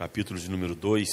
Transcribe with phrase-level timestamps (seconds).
[0.00, 1.10] capítulo de número 2.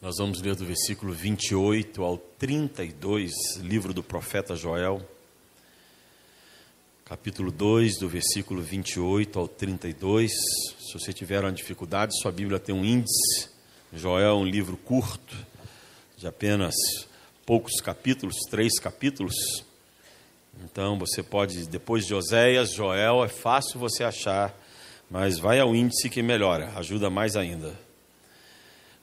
[0.00, 5.04] Nós vamos ler do versículo 28 ao 32, livro do profeta Joel.
[7.04, 10.30] Capítulo 2, do versículo 28 ao 32.
[10.30, 13.50] Se você tiver uma dificuldade, sua Bíblia tem um índice.
[13.92, 15.36] Joel é um livro curto,
[16.16, 16.76] de apenas
[17.44, 19.34] poucos capítulos, três capítulos.
[20.62, 24.56] Então você pode, depois de Oséias, Joel, é fácil você achar,
[25.10, 27.76] mas vai ao índice que melhora, ajuda mais ainda.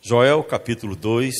[0.01, 1.35] Joel capítulo 2,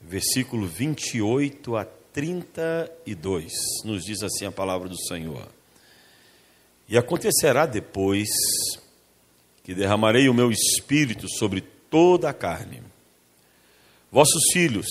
[0.00, 3.52] versículo 28 a 32,
[3.84, 5.46] nos diz assim a palavra do Senhor.
[6.88, 8.28] E acontecerá depois
[9.62, 12.82] que derramarei o meu espírito sobre toda a carne.
[14.10, 14.88] Vossos filhos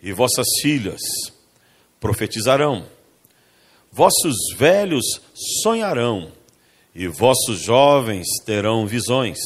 [0.00, 1.00] e vossas filhas
[2.00, 2.86] profetizarão,
[3.92, 5.20] vossos velhos
[5.62, 6.32] sonharão,
[6.94, 9.38] e vossos jovens terão visões.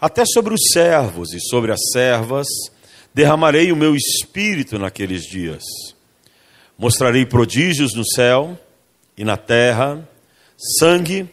[0.00, 2.46] Até sobre os servos e sobre as servas
[3.12, 5.62] derramarei o meu espírito naqueles dias.
[6.78, 8.58] Mostrarei prodígios no céu
[9.16, 10.08] e na terra,
[10.78, 11.28] sangue,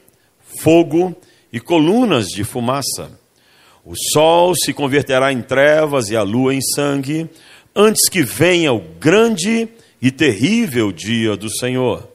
[0.61, 1.15] fogo
[1.53, 3.11] e colunas de fumaça.
[3.85, 7.29] O sol se converterá em trevas e a lua em sangue,
[7.75, 9.69] antes que venha o grande
[10.01, 12.14] e terrível dia do Senhor.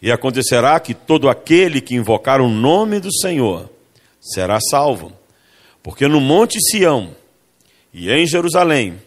[0.00, 3.70] E acontecerá que todo aquele que invocar o nome do Senhor
[4.20, 5.12] será salvo,
[5.82, 7.14] porque no Monte Sião
[7.92, 9.00] e em Jerusalém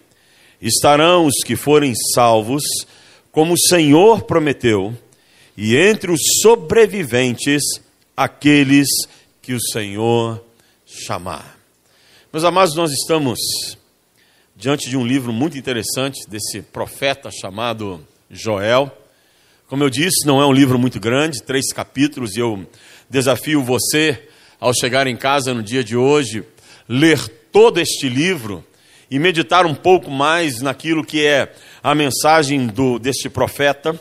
[0.61, 2.63] estarão os que forem salvos,
[3.31, 4.97] como o Senhor prometeu,
[5.55, 7.61] e entre os sobreviventes,
[8.15, 8.87] aqueles
[9.41, 10.43] que o Senhor
[10.85, 11.57] chamar.
[12.31, 13.39] Meus amados, nós estamos
[14.55, 18.91] diante de um livro muito interessante desse profeta chamado Joel.
[19.69, 22.67] Como eu disse, não é um livro muito grande, três capítulos, e eu
[23.07, 24.19] desafio você,
[24.59, 26.43] ao chegar em casa no dia de hoje,
[26.87, 27.19] ler
[27.51, 28.65] todo este livro
[29.11, 31.53] e meditar um pouco mais naquilo que é
[31.83, 33.93] a mensagem do, deste profeta.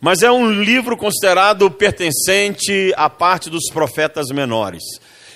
[0.00, 4.84] Mas é um livro considerado pertencente à parte dos profetas menores.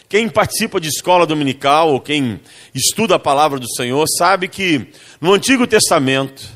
[0.08, 2.40] Quem participa de escola dominical ou quem
[2.72, 4.86] estuda a palavra do Senhor sabe que
[5.20, 6.46] no Antigo Testamento,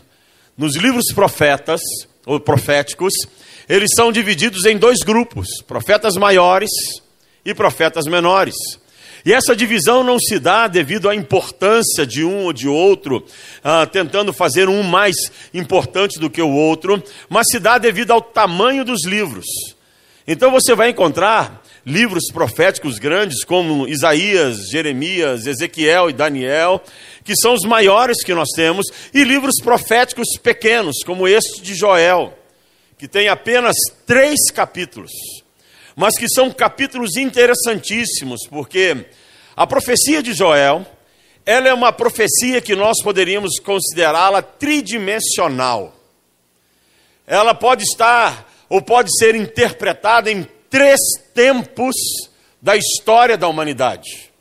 [0.57, 1.81] nos livros profetas
[2.27, 3.13] ou proféticos,
[3.69, 6.71] eles são divididos em dois grupos: profetas maiores
[7.45, 8.55] e profetas menores.
[9.25, 13.25] E essa divisão não se dá devido à importância de um ou de outro,
[13.63, 15.15] ah, tentando fazer um mais
[15.55, 19.47] importante do que o outro, mas se dá devido ao tamanho dos livros.
[20.27, 26.81] Então você vai encontrar livros proféticos grandes como Isaías, Jeremias, Ezequiel e Daniel,
[27.25, 32.37] que são os maiores que nós temos, e livros proféticos pequenos, como este de Joel,
[32.99, 33.75] que tem apenas
[34.07, 35.11] três capítulos,
[35.97, 39.07] mas que são capítulos interessantíssimos, porque
[39.57, 40.87] a profecia de Joel,
[41.45, 45.95] ela é uma profecia que nós poderíamos considerá-la tridimensional.
[47.27, 50.99] Ela pode estar ou pode ser interpretada em três
[51.35, 51.95] tempos
[52.61, 54.33] da história da humanidade.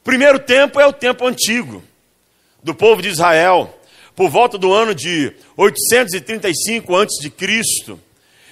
[0.00, 1.80] O primeiro tempo é o tempo antigo,
[2.60, 3.72] do povo de Israel,
[4.16, 7.32] por volta do ano de 835 a.C.,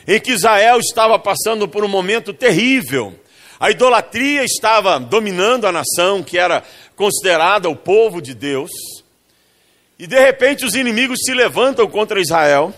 [0.07, 3.19] em que Israel estava passando por um momento terrível.
[3.59, 6.63] A idolatria estava dominando a nação, que era
[6.95, 8.71] considerada o povo de Deus.
[9.99, 12.73] E de repente os inimigos se levantam contra Israel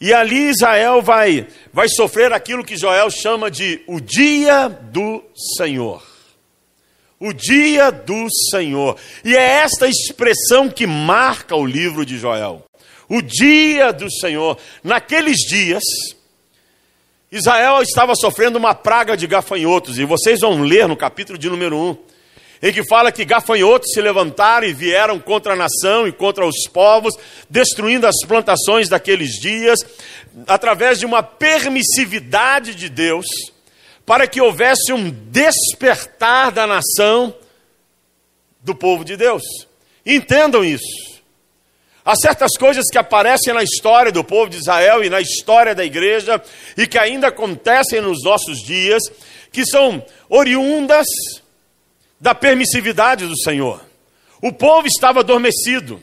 [0.00, 5.22] e ali Israel vai, vai sofrer aquilo que Joel chama de o dia do
[5.56, 6.02] Senhor.
[7.18, 8.96] O dia do Senhor.
[9.24, 12.62] E é esta expressão que marca o livro de Joel.
[13.08, 14.58] O dia do Senhor.
[14.84, 15.82] Naqueles dias,
[17.32, 19.98] Israel estava sofrendo uma praga de gafanhotos.
[19.98, 22.15] E vocês vão ler no capítulo de número 1
[22.62, 26.66] em que fala que gafanhotos se levantaram e vieram contra a nação e contra os
[26.72, 27.14] povos,
[27.48, 29.78] destruindo as plantações daqueles dias,
[30.46, 33.26] através de uma permissividade de Deus,
[34.04, 37.34] para que houvesse um despertar da nação
[38.62, 39.42] do povo de Deus.
[40.04, 41.16] Entendam isso.
[42.04, 45.84] Há certas coisas que aparecem na história do povo de Israel e na história da
[45.84, 46.40] igreja
[46.76, 49.02] e que ainda acontecem nos nossos dias,
[49.50, 51.06] que são oriundas
[52.20, 53.80] da permissividade do Senhor.
[54.40, 56.02] O povo estava adormecido,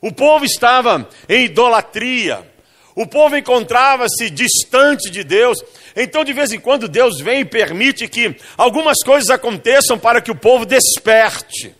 [0.00, 2.46] o povo estava em idolatria,
[2.94, 5.58] o povo encontrava-se distante de Deus.
[5.96, 10.30] Então, de vez em quando, Deus vem e permite que algumas coisas aconteçam para que
[10.30, 11.74] o povo desperte,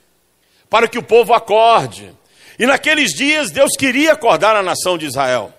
[0.71, 2.11] para que o povo acorde.
[2.59, 5.53] E naqueles dias, Deus queria acordar a nação de Israel.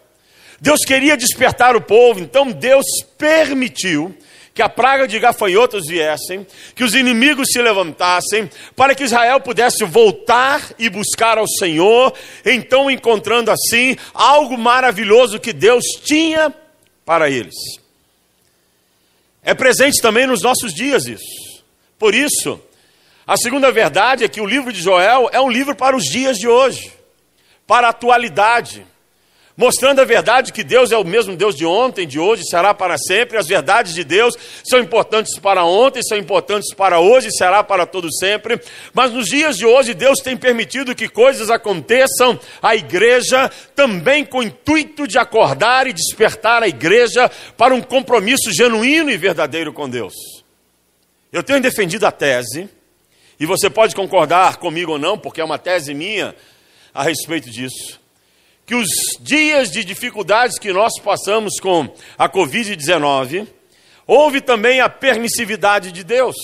[0.59, 2.85] Deus queria despertar o povo, então Deus
[3.17, 4.15] permitiu
[4.53, 6.45] que a praga de gafanhotos viessem,
[6.75, 12.13] que os inimigos se levantassem, para que Israel pudesse voltar e buscar ao Senhor,
[12.45, 16.53] então encontrando assim algo maravilhoso que Deus tinha
[17.03, 17.55] para eles.
[19.41, 21.63] É presente também nos nossos dias isso.
[21.97, 22.61] Por isso,
[23.25, 26.37] a segunda verdade é que o livro de Joel é um livro para os dias
[26.37, 26.93] de hoje,
[27.65, 28.85] para a atualidade
[29.55, 32.97] mostrando a verdade que Deus é o mesmo Deus de ontem, de hoje, será para
[32.97, 33.37] sempre.
[33.37, 38.11] As verdades de Deus são importantes para ontem, são importantes para hoje, será para todo
[38.13, 38.59] sempre.
[38.93, 44.39] Mas nos dias de hoje, Deus tem permitido que coisas aconteçam à igreja, também com
[44.39, 49.89] o intuito de acordar e despertar a igreja para um compromisso genuíno e verdadeiro com
[49.89, 50.13] Deus.
[51.31, 52.69] Eu tenho defendido a tese,
[53.39, 56.35] e você pode concordar comigo ou não, porque é uma tese minha
[56.93, 58.02] a respeito disso
[58.65, 58.87] que os
[59.19, 63.47] dias de dificuldades que nós passamos com a Covid-19,
[64.07, 66.35] houve também a permissividade de Deus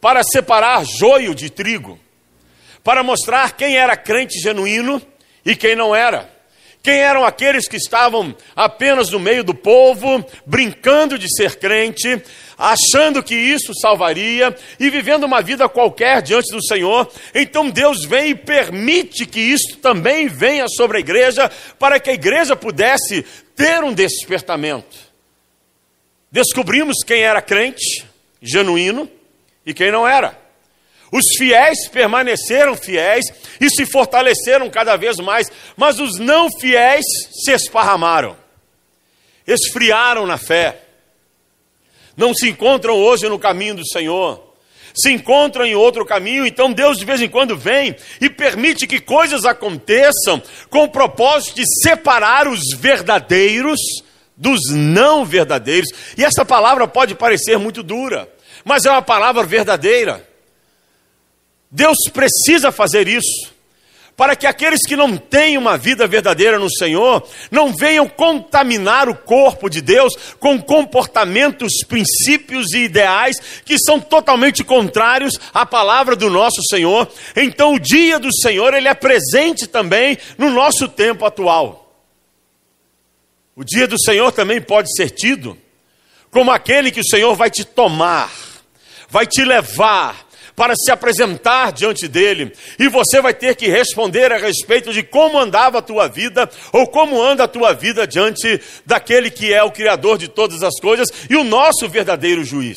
[0.00, 1.98] para separar joio de trigo,
[2.84, 5.02] para mostrar quem era crente genuíno
[5.44, 6.38] e quem não era.
[6.80, 12.22] Quem eram aqueles que estavam apenas no meio do povo, brincando de ser crente,
[12.58, 17.08] achando que isso salvaria e vivendo uma vida qualquer diante do Senhor.
[17.32, 22.14] Então Deus vem e permite que isso também venha sobre a igreja, para que a
[22.14, 23.24] igreja pudesse
[23.54, 24.96] ter um despertamento.
[26.30, 28.04] Descobrimos quem era crente,
[28.42, 29.08] genuíno,
[29.64, 30.36] e quem não era.
[31.12, 33.24] Os fiéis permaneceram fiéis
[33.60, 38.36] e se fortaleceram cada vez mais, mas os não fiéis se esparramaram,
[39.46, 40.87] esfriaram na fé,
[42.18, 44.42] não se encontram hoje no caminho do Senhor,
[44.92, 49.00] se encontram em outro caminho, então Deus de vez em quando vem e permite que
[49.00, 53.78] coisas aconteçam com o propósito de separar os verdadeiros
[54.36, 55.90] dos não verdadeiros.
[56.16, 58.28] E essa palavra pode parecer muito dura,
[58.64, 60.26] mas é uma palavra verdadeira.
[61.70, 63.52] Deus precisa fazer isso,
[64.18, 69.14] para que aqueles que não têm uma vida verdadeira no Senhor não venham contaminar o
[69.14, 76.28] corpo de Deus com comportamentos, princípios e ideais que são totalmente contrários à palavra do
[76.28, 77.08] nosso Senhor.
[77.36, 81.94] Então, o dia do Senhor ele é presente também no nosso tempo atual.
[83.54, 85.56] O dia do Senhor também pode ser tido
[86.28, 88.32] como aquele que o Senhor vai te tomar,
[89.08, 90.27] vai te levar
[90.58, 95.38] para se apresentar diante dele, e você vai ter que responder a respeito de como
[95.38, 99.70] andava a tua vida, ou como anda a tua vida diante daquele que é o
[99.70, 102.76] Criador de todas as coisas e o nosso verdadeiro juiz.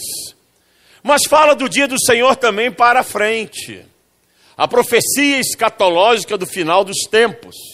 [1.01, 3.83] Mas fala do dia do Senhor também para frente,
[4.55, 7.70] a profecia escatológica do final dos tempos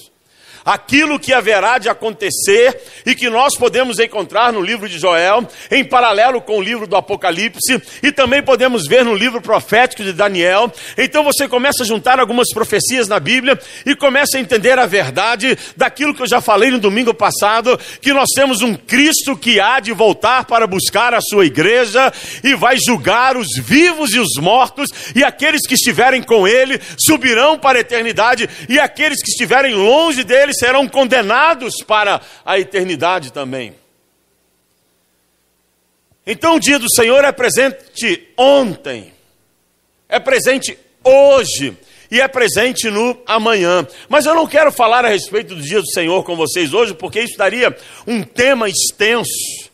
[0.68, 5.86] aquilo que haverá de acontecer e que nós podemos encontrar no livro de Joel, em
[5.86, 10.69] paralelo com o livro do Apocalipse, e também podemos ver no livro profético de Daniel.
[10.98, 15.58] Então você começa a juntar algumas profecias na Bíblia e começa a entender a verdade
[15.78, 19.80] daquilo que eu já falei no domingo passado, que nós temos um Cristo que há
[19.80, 22.12] de voltar para buscar a sua igreja
[22.44, 27.58] e vai julgar os vivos e os mortos, e aqueles que estiverem com ele subirão
[27.58, 30.25] para a eternidade, e aqueles que estiverem longe
[30.57, 33.75] serão condenados para a eternidade também.
[36.25, 39.13] Então o dia do Senhor é presente ontem,
[40.09, 41.77] é presente hoje
[42.12, 43.88] e é presente no amanhã.
[44.10, 47.22] Mas eu não quero falar a respeito do dia do Senhor com vocês hoje, porque
[47.22, 49.67] isso daria um tema extenso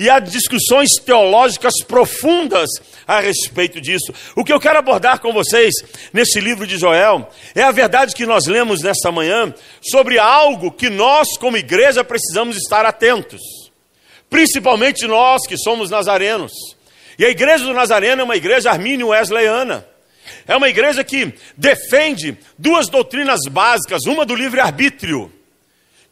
[0.00, 2.70] e há discussões teológicas profundas
[3.10, 4.14] a respeito disso.
[4.36, 5.74] O que eu quero abordar com vocês
[6.12, 9.52] nesse livro de Joel é a verdade que nós lemos nesta manhã
[9.82, 13.40] sobre algo que nós, como igreja, precisamos estar atentos,
[14.28, 16.52] principalmente nós que somos nazarenos.
[17.18, 19.84] E a igreja do Nazareno é uma igreja armínio wesleyana.
[20.46, 25.32] É uma igreja que defende duas doutrinas básicas, uma do livre-arbítrio,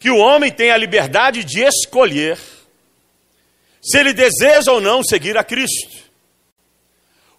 [0.00, 2.37] que o homem tem a liberdade de escolher
[3.81, 6.08] se ele deseja ou não seguir a Cristo.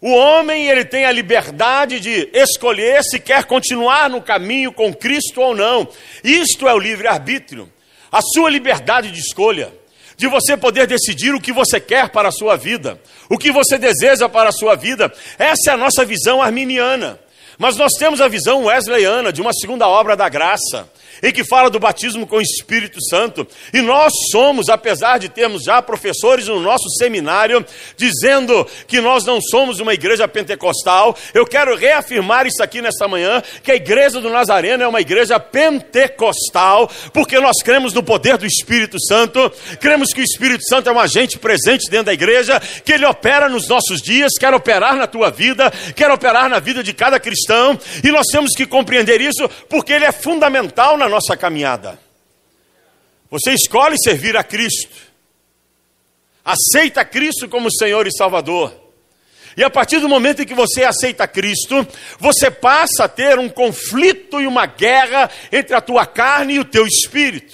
[0.01, 5.41] O homem ele tem a liberdade de escolher se quer continuar no caminho com Cristo
[5.41, 5.87] ou não.
[6.23, 7.69] Isto é o livre-arbítrio,
[8.09, 9.73] a sua liberdade de escolha,
[10.15, 13.77] de você poder decidir o que você quer para a sua vida, o que você
[13.77, 15.11] deseja para a sua vida.
[15.37, 17.19] Essa é a nossa visão arminiana.
[17.57, 20.89] Mas nós temos a visão wesleyana de uma segunda obra da graça,
[21.21, 23.47] em que fala do batismo com o Espírito Santo.
[23.73, 27.65] E nós somos, apesar de termos já professores no nosso seminário
[27.97, 33.41] dizendo que nós não somos uma igreja pentecostal, eu quero reafirmar isso aqui nesta manhã,
[33.63, 38.45] que a igreja do Nazareno é uma igreja pentecostal, porque nós cremos no poder do
[38.45, 42.93] Espírito Santo, cremos que o Espírito Santo é um agente presente dentro da igreja, que
[42.93, 46.93] ele opera nos nossos dias, quer operar na tua vida, quer operar na vida de
[46.93, 51.99] cada cristão, e nós temos que compreender isso porque ele é fundamental na nossa caminhada.
[53.29, 54.95] Você escolhe servir a Cristo,
[56.43, 58.73] aceita Cristo como Senhor e Salvador.
[59.55, 61.85] E a partir do momento em que você aceita Cristo,
[62.17, 66.65] você passa a ter um conflito e uma guerra entre a tua carne e o
[66.65, 67.53] teu espírito.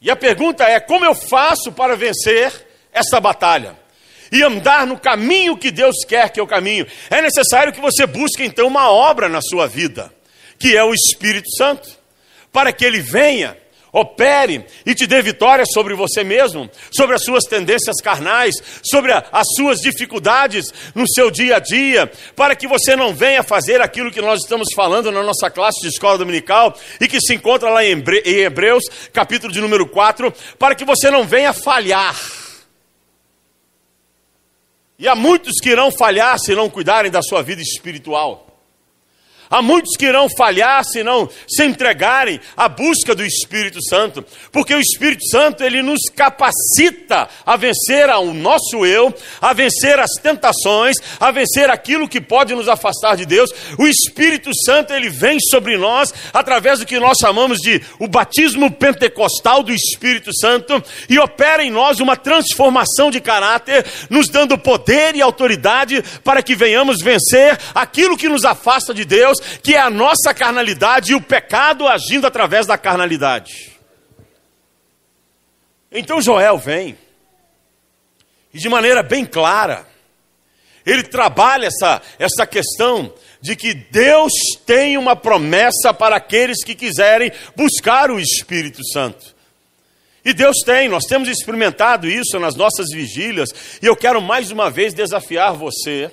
[0.00, 2.52] E a pergunta é: como eu faço para vencer
[2.92, 3.76] essa batalha?
[4.30, 6.86] E andar no caminho que Deus quer que eu caminho.
[7.10, 10.15] É necessário que você busque então uma obra na sua vida
[10.58, 11.88] que é o Espírito Santo,
[12.52, 13.56] para que ele venha,
[13.92, 19.24] opere e te dê vitória sobre você mesmo, sobre as suas tendências carnais, sobre a,
[19.32, 24.10] as suas dificuldades no seu dia a dia, para que você não venha fazer aquilo
[24.10, 27.84] que nós estamos falando na nossa classe de escola dominical e que se encontra lá
[27.84, 32.14] em Hebreus, capítulo de número 4, para que você não venha falhar.
[34.98, 38.45] E há muitos que irão falhar se não cuidarem da sua vida espiritual.
[39.48, 44.74] Há muitos que irão falhar se não se entregarem à busca do Espírito Santo, porque
[44.74, 50.96] o Espírito Santo ele nos capacita a vencer o nosso eu, a vencer as tentações,
[51.20, 53.50] a vencer aquilo que pode nos afastar de Deus.
[53.78, 58.70] O Espírito Santo ele vem sobre nós através do que nós chamamos de o batismo
[58.70, 65.14] pentecostal do Espírito Santo e opera em nós uma transformação de caráter, nos dando poder
[65.14, 69.78] e autoridade para que venhamos vencer aquilo que nos afasta de Deus Deus, que é
[69.78, 73.72] a nossa carnalidade e o pecado agindo através da carnalidade.
[75.90, 76.96] Então Joel vem,
[78.52, 79.86] e de maneira bem clara,
[80.84, 84.32] ele trabalha essa, essa questão de que Deus
[84.64, 89.34] tem uma promessa para aqueles que quiserem buscar o Espírito Santo.
[90.24, 93.48] E Deus tem, nós temos experimentado isso nas nossas vigílias,
[93.80, 96.10] e eu quero mais uma vez desafiar você.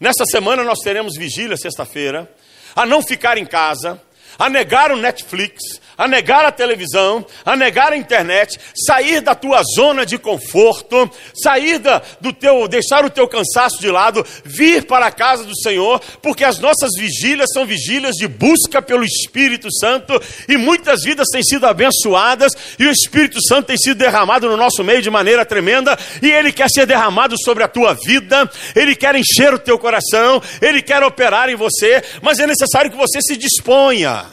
[0.00, 2.30] Nessa semana nós teremos vigília, sexta-feira,
[2.74, 4.00] a não ficar em casa,
[4.38, 5.60] a negar o Netflix,
[5.98, 11.80] a negar a televisão, a negar a internet, sair da tua zona de conforto, sair
[11.80, 16.00] da, do teu, deixar o teu cansaço de lado, vir para a casa do Senhor,
[16.22, 21.42] porque as nossas vigílias são vigílias de busca pelo Espírito Santo e muitas vidas têm
[21.42, 25.98] sido abençoadas e o Espírito Santo tem sido derramado no nosso meio de maneira tremenda
[26.22, 30.40] e ele quer ser derramado sobre a tua vida, ele quer encher o teu coração,
[30.62, 34.27] ele quer operar em você, mas é necessário que você se disponha.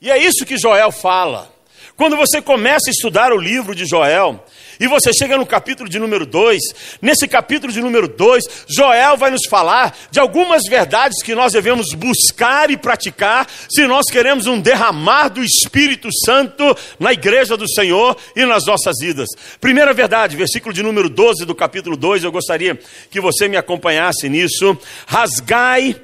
[0.00, 1.52] E é isso que Joel fala.
[1.94, 4.42] Quando você começa a estudar o livro de Joel,
[4.80, 6.58] e você chega no capítulo de número 2,
[7.02, 11.92] nesse capítulo de número 2, Joel vai nos falar de algumas verdades que nós devemos
[11.92, 18.16] buscar e praticar se nós queremos um derramar do Espírito Santo na igreja do Senhor
[18.34, 19.28] e nas nossas vidas.
[19.60, 22.80] Primeira verdade, versículo de número 12 do capítulo 2, eu gostaria
[23.10, 24.78] que você me acompanhasse nisso.
[25.06, 26.00] Rasgai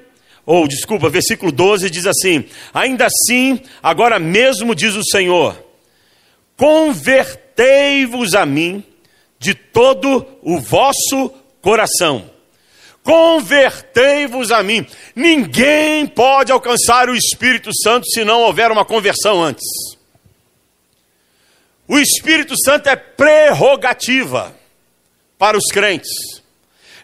[0.47, 5.61] ou desculpa, versículo 12 diz assim: Ainda assim, agora mesmo diz o Senhor:
[6.57, 8.85] Convertei-vos a mim
[9.41, 12.31] de todo o vosso coração.
[13.03, 14.87] Convertei-vos a mim.
[15.15, 19.67] Ninguém pode alcançar o Espírito Santo se não houver uma conversão antes.
[21.89, 24.55] O Espírito Santo é prerrogativa
[25.39, 26.11] para os crentes,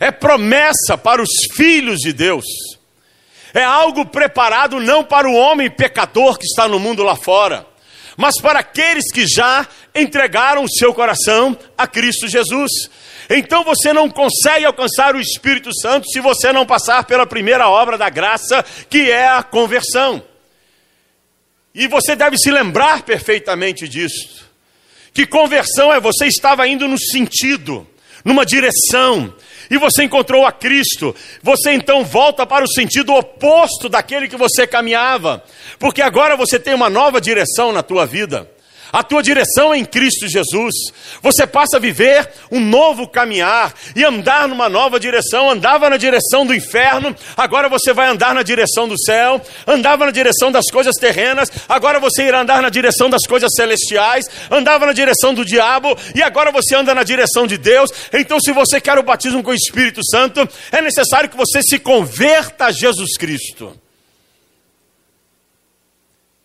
[0.00, 2.44] é promessa para os filhos de Deus
[3.54, 7.66] é algo preparado não para o homem pecador que está no mundo lá fora,
[8.16, 12.71] mas para aqueles que já entregaram o seu coração a Cristo Jesus.
[13.30, 17.97] Então você não consegue alcançar o Espírito Santo se você não passar pela primeira obra
[17.97, 20.23] da graça, que é a conversão.
[21.75, 24.42] E você deve se lembrar perfeitamente disso.
[25.14, 27.87] Que conversão é você estava indo no sentido,
[28.25, 29.35] numa direção,
[29.73, 34.67] e você encontrou a Cristo, você então volta para o sentido oposto daquele que você
[34.67, 35.43] caminhava,
[35.79, 38.51] porque agora você tem uma nova direção na tua vida.
[38.92, 40.75] A tua direção é em Cristo Jesus.
[41.22, 45.49] Você passa a viver um novo caminhar e andar numa nova direção.
[45.49, 49.40] Andava na direção do inferno, agora você vai andar na direção do céu.
[49.66, 54.26] Andava na direção das coisas terrenas, agora você irá andar na direção das coisas celestiais.
[54.50, 57.90] Andava na direção do diabo e agora você anda na direção de Deus.
[58.12, 61.78] Então, se você quer o batismo com o Espírito Santo, é necessário que você se
[61.78, 63.75] converta a Jesus Cristo.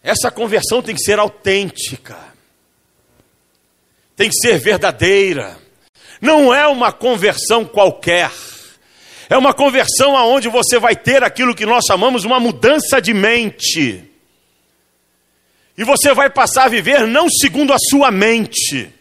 [0.02, 2.37] Essa conversão tem que ser autêntica
[4.18, 5.58] tem que ser verdadeira.
[6.20, 8.32] Não é uma conversão qualquer.
[9.30, 14.04] É uma conversão aonde você vai ter aquilo que nós chamamos uma mudança de mente.
[15.78, 18.92] E você vai passar a viver não segundo a sua mente,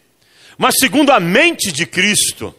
[0.59, 2.55] mas segundo a mente de Cristo.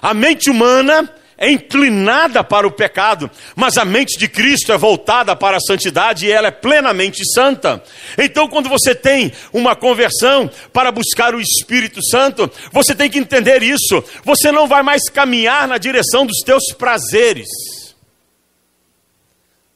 [0.00, 5.34] A mente humana é inclinada para o pecado, mas a mente de Cristo é voltada
[5.34, 7.82] para a santidade e ela é plenamente santa.
[8.16, 13.60] Então, quando você tem uma conversão para buscar o Espírito Santo, você tem que entender
[13.60, 14.04] isso.
[14.22, 17.48] Você não vai mais caminhar na direção dos teus prazeres,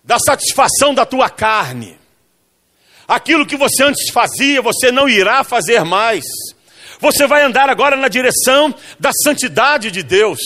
[0.05, 1.99] da satisfação da tua carne.
[3.09, 6.23] Aquilo que você antes fazia, você não irá fazer mais.
[7.01, 10.39] Você vai andar agora na direção da santidade de Deus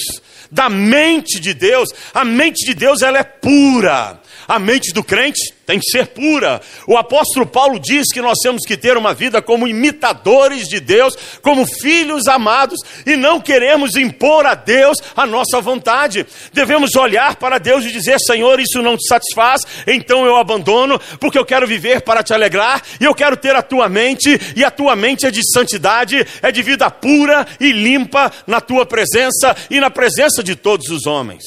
[0.51, 1.91] da mente de Deus.
[2.13, 4.21] A mente de Deus ela é pura.
[4.51, 6.61] A mente do crente tem que ser pura.
[6.85, 11.15] O apóstolo Paulo diz que nós temos que ter uma vida como imitadores de Deus,
[11.41, 16.27] como filhos amados, e não queremos impor a Deus a nossa vontade.
[16.53, 21.39] Devemos olhar para Deus e dizer: Senhor, isso não te satisfaz, então eu abandono, porque
[21.39, 24.71] eu quero viver para te alegrar, e eu quero ter a tua mente, e a
[24.73, 29.79] tua mente é de santidade, é de vida pura e limpa na tua presença e
[29.79, 31.45] na presença de todos os homens.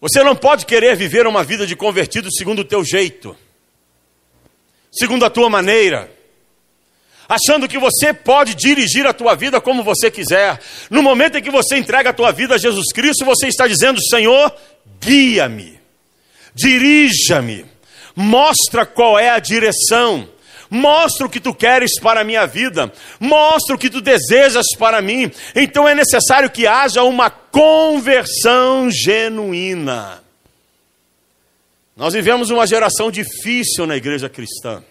[0.00, 3.36] Você não pode querer viver uma vida de convertido segundo o teu jeito,
[4.92, 6.10] segundo a tua maneira,
[7.28, 10.60] achando que você pode dirigir a tua vida como você quiser.
[10.90, 13.98] No momento em que você entrega a tua vida a Jesus Cristo, você está dizendo:
[14.10, 14.54] Senhor,
[15.00, 15.80] guia-me,
[16.54, 17.64] dirija-me,
[18.14, 20.28] mostra qual é a direção.
[20.76, 25.00] Mostra o que tu queres para a minha vida, mostra o que tu desejas para
[25.00, 25.32] mim.
[25.54, 30.22] Então é necessário que haja uma conversão genuína.
[31.96, 34.84] Nós vivemos uma geração difícil na igreja cristã,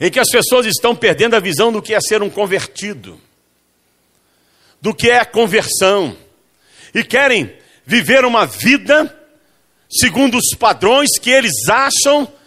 [0.00, 3.20] em que as pessoas estão perdendo a visão do que é ser um convertido,
[4.80, 6.16] do que é a conversão,
[6.94, 7.52] e querem
[7.84, 9.14] viver uma vida
[9.90, 12.37] segundo os padrões que eles acham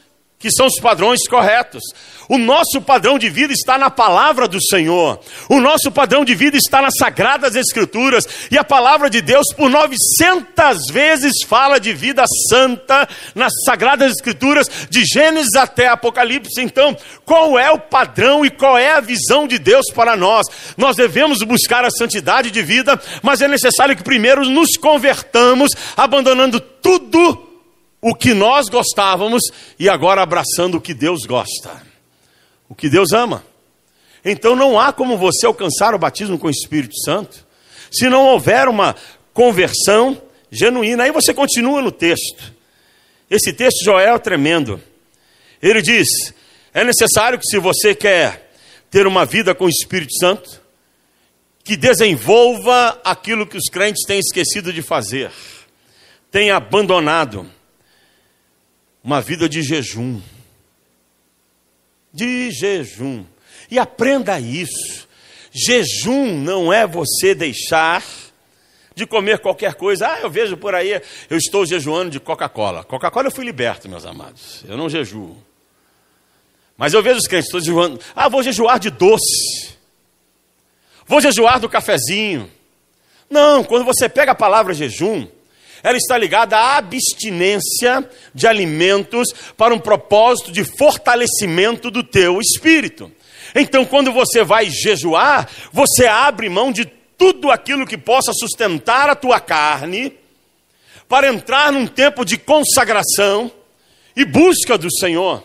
[0.42, 1.84] que são os padrões corretos.
[2.28, 5.20] O nosso padrão de vida está na palavra do Senhor.
[5.50, 8.24] O nosso padrão de vida está nas sagradas escrituras.
[8.50, 14.70] E a palavra de Deus, por 900 vezes, fala de vida santa nas sagradas escrituras,
[14.90, 16.62] de Gênesis até Apocalipse.
[16.62, 20.48] Então, qual é o padrão e qual é a visão de Deus para nós?
[20.77, 26.62] Nós devemos buscar a santidade de vida, mas é necessário que primeiro nos convertamos, abandonando
[26.62, 27.50] tudo
[28.01, 29.44] o que nós gostávamos
[29.77, 31.81] e agora abraçando o que Deus gosta,
[32.68, 33.46] o que Deus ama.
[34.25, 37.46] Então não há como você alcançar o batismo com o Espírito Santo
[37.92, 38.96] se não houver uma
[39.33, 41.03] conversão genuína.
[41.03, 42.53] Aí você continua no texto.
[43.29, 44.81] Esse texto Joel é tremendo.
[45.61, 46.07] Ele diz:
[46.74, 48.51] é necessário que se você quer
[48.90, 50.61] ter uma vida com o Espírito Santo,
[51.64, 55.31] que desenvolva aquilo que os crentes têm esquecido de fazer,
[56.31, 57.50] têm abandonado
[59.03, 60.22] uma vida de jejum.
[62.14, 63.25] De jejum.
[63.70, 65.07] E aprenda isso.
[65.51, 68.03] Jejum não é você deixar
[68.96, 70.07] de comer qualquer coisa.
[70.07, 72.83] Ah, eu vejo por aí, eu estou jejuando de Coca-Cola.
[72.83, 74.64] Coca-Cola eu fui liberto, meus amados.
[74.68, 75.37] Eu não jejuo.
[76.77, 78.00] Mas eu vejo os crentes, estou jejuando.
[78.16, 79.75] Ah, vou jejuar de doce.
[81.05, 82.50] Vou jejuar do cafezinho.
[83.29, 85.27] Não, quando você pega a palavra jejum,
[85.83, 93.11] ela está ligada à abstinência de alimentos para um propósito de fortalecimento do teu espírito.
[93.55, 96.85] Então, quando você vai jejuar, você abre mão de
[97.17, 100.13] tudo aquilo que possa sustentar a tua carne,
[101.07, 103.51] para entrar num tempo de consagração
[104.15, 105.44] e busca do Senhor.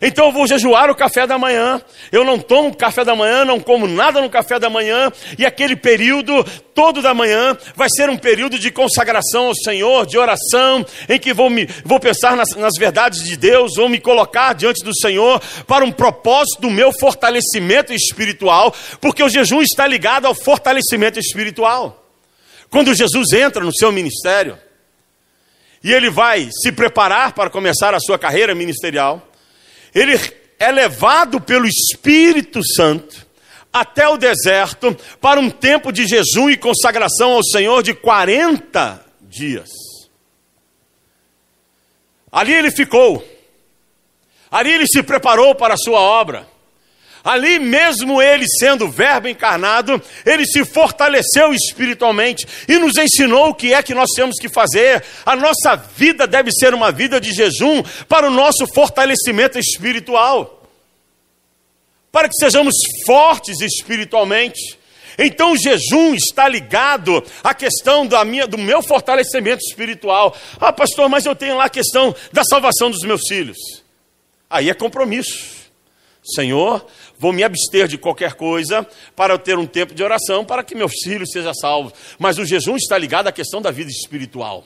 [0.00, 1.80] Então eu vou jejuar o café da manhã.
[2.10, 5.10] Eu não tomo café da manhã, não como nada no café da manhã.
[5.38, 10.18] E aquele período todo da manhã vai ser um período de consagração ao Senhor, de
[10.18, 14.52] oração, em que vou, me, vou pensar nas, nas verdades de Deus, vou me colocar
[14.54, 20.26] diante do Senhor para um propósito do meu fortalecimento espiritual, porque o jejum está ligado
[20.26, 22.04] ao fortalecimento espiritual.
[22.68, 24.58] Quando Jesus entra no seu ministério,
[25.84, 29.28] e ele vai se preparar para começar a sua carreira ministerial,
[29.94, 30.18] ele
[30.58, 33.24] é levado pelo Espírito Santo
[33.72, 39.70] até o deserto para um tempo de jejum e consagração ao Senhor de 40 dias.
[42.30, 43.24] Ali ele ficou,
[44.50, 46.53] ali ele se preparou para a sua obra.
[47.24, 53.72] Ali, mesmo ele sendo Verbo encarnado, ele se fortaleceu espiritualmente e nos ensinou o que
[53.72, 55.02] é que nós temos que fazer.
[55.24, 60.68] A nossa vida deve ser uma vida de jejum para o nosso fortalecimento espiritual,
[62.12, 62.74] para que sejamos
[63.06, 64.78] fortes espiritualmente.
[65.16, 70.36] Então o jejum está ligado à questão da minha, do meu fortalecimento espiritual.
[70.60, 73.56] Ah, pastor, mas eu tenho lá a questão da salvação dos meus filhos.
[74.50, 75.64] Aí é compromisso.
[76.24, 76.86] Senhor,
[77.18, 80.74] vou me abster de qualquer coisa para eu ter um tempo de oração para que
[80.74, 81.92] meus filhos sejam salvos.
[82.18, 84.64] Mas o jejum está ligado à questão da vida espiritual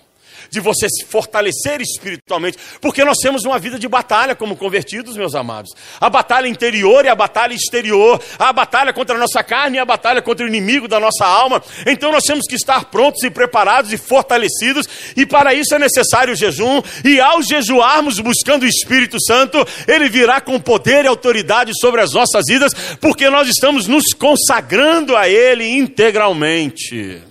[0.51, 5.35] de você se fortalecer espiritualmente, porque nós temos uma vida de batalha como convertidos, meus
[5.35, 5.73] amados.
[6.01, 9.85] A batalha interior e a batalha exterior, a batalha contra a nossa carne e a
[9.85, 11.63] batalha contra o inimigo da nossa alma.
[11.87, 16.33] Então nós temos que estar prontos e preparados e fortalecidos, e para isso é necessário
[16.33, 21.73] o jejum, e ao jejuarmos buscando o Espírito Santo, ele virá com poder e autoridade
[21.79, 27.28] sobre as nossas vidas, porque nós estamos nos consagrando a ele integralmente.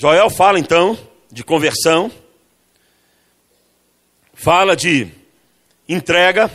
[0.00, 0.96] Joel fala então
[1.28, 2.08] de conversão,
[4.32, 5.08] fala de
[5.88, 6.48] entrega,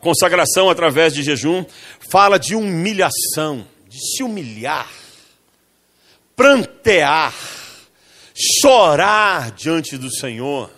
[0.00, 1.64] consagração através de jejum,
[2.10, 4.90] fala de humilhação, de se humilhar,
[6.34, 7.32] prantear,
[8.60, 10.68] chorar diante do Senhor.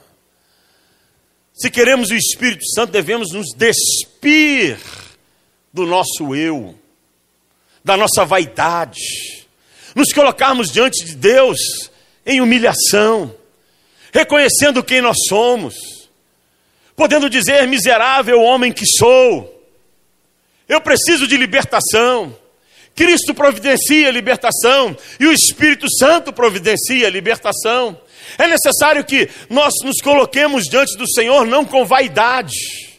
[1.54, 4.78] Se queremos o Espírito Santo, devemos nos despir
[5.72, 6.78] do nosso eu,
[7.82, 9.39] da nossa vaidade
[9.94, 11.58] nos colocarmos diante de Deus
[12.24, 13.34] em humilhação,
[14.12, 15.74] reconhecendo quem nós somos,
[16.96, 19.66] podendo dizer: miserável homem que sou,
[20.68, 22.36] eu preciso de libertação.
[22.94, 27.98] Cristo providencia libertação e o Espírito Santo providencia libertação.
[28.36, 32.89] É necessário que nós nos coloquemos diante do Senhor não com vaidade,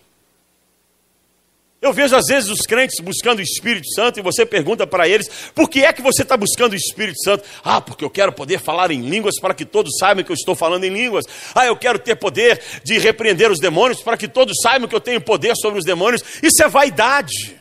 [1.82, 5.28] eu vejo às vezes os crentes buscando o Espírito Santo e você pergunta para eles:
[5.56, 7.44] por que é que você está buscando o Espírito Santo?
[7.64, 10.56] Ah, porque eu quero poder falar em línguas para que todos saibam que eu estou
[10.56, 11.26] falando em línguas.
[11.56, 15.02] Ah, eu quero ter poder de repreender os demônios para que todos saibam que eu
[15.02, 16.22] tenho poder sobre os demônios.
[16.44, 17.61] Isso é vaidade.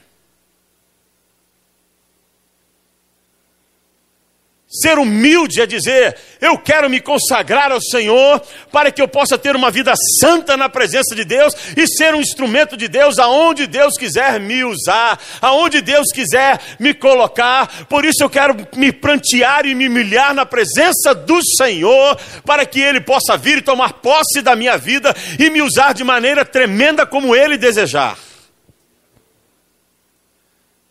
[4.73, 9.57] Ser humilde é dizer: eu quero me consagrar ao Senhor para que eu possa ter
[9.57, 13.95] uma vida santa na presença de Deus e ser um instrumento de Deus aonde Deus
[13.99, 17.87] quiser me usar, aonde Deus quiser me colocar.
[17.87, 22.81] Por isso eu quero me prantear e me humilhar na presença do Senhor para que
[22.81, 27.05] Ele possa vir e tomar posse da minha vida e me usar de maneira tremenda
[27.05, 28.17] como Ele desejar.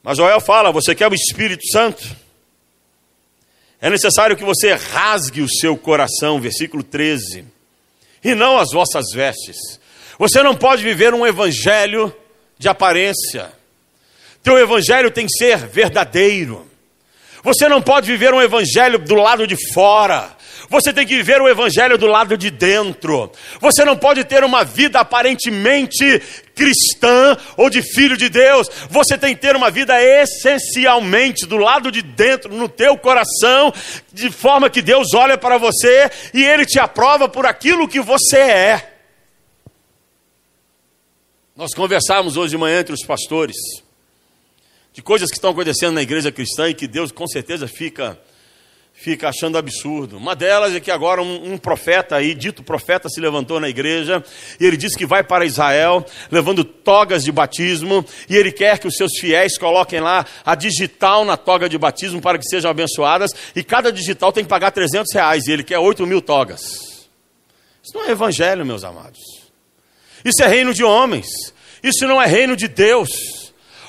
[0.04, 2.29] Mas Joel fala: você quer o Espírito Santo?
[3.82, 7.46] É necessário que você rasgue o seu coração, versículo 13,
[8.24, 9.80] e não as vossas vestes.
[10.18, 12.14] Você não pode viver um evangelho
[12.58, 13.54] de aparência.
[14.44, 16.70] Teu evangelho tem que ser verdadeiro.
[17.42, 20.36] Você não pode viver um evangelho do lado de fora.
[20.68, 23.32] Você tem que viver o evangelho do lado de dentro.
[23.62, 26.22] Você não pode ter uma vida aparentemente
[26.56, 28.68] cristã ou de filho de Deus.
[28.90, 33.74] Você tem que ter uma vida essencialmente do lado de dentro, no teu coração,
[34.12, 38.38] de forma que Deus olha para você e ele te aprova por aquilo que você
[38.38, 38.94] é.
[41.56, 43.56] Nós conversávamos hoje de manhã entre os pastores
[44.94, 48.20] de coisas que estão acontecendo na igreja cristã e que Deus com certeza fica
[49.00, 50.18] fica achando absurdo.
[50.18, 54.22] Uma delas é que agora um, um, profeta aí, dito profeta, se levantou na igreja
[54.60, 58.88] e ele disse que vai para Israel levando togas de batismo e ele quer que
[58.88, 63.32] os seus fiéis coloquem lá a digital na toga de batismo para que sejam abençoadas
[63.56, 67.08] e cada digital tem que pagar 300 reais e ele quer 8 mil togas.
[67.82, 69.20] Isso não é evangelho, meus amados.
[70.26, 71.28] Isso é reino de homens.
[71.82, 73.39] Isso não é reino de Deus.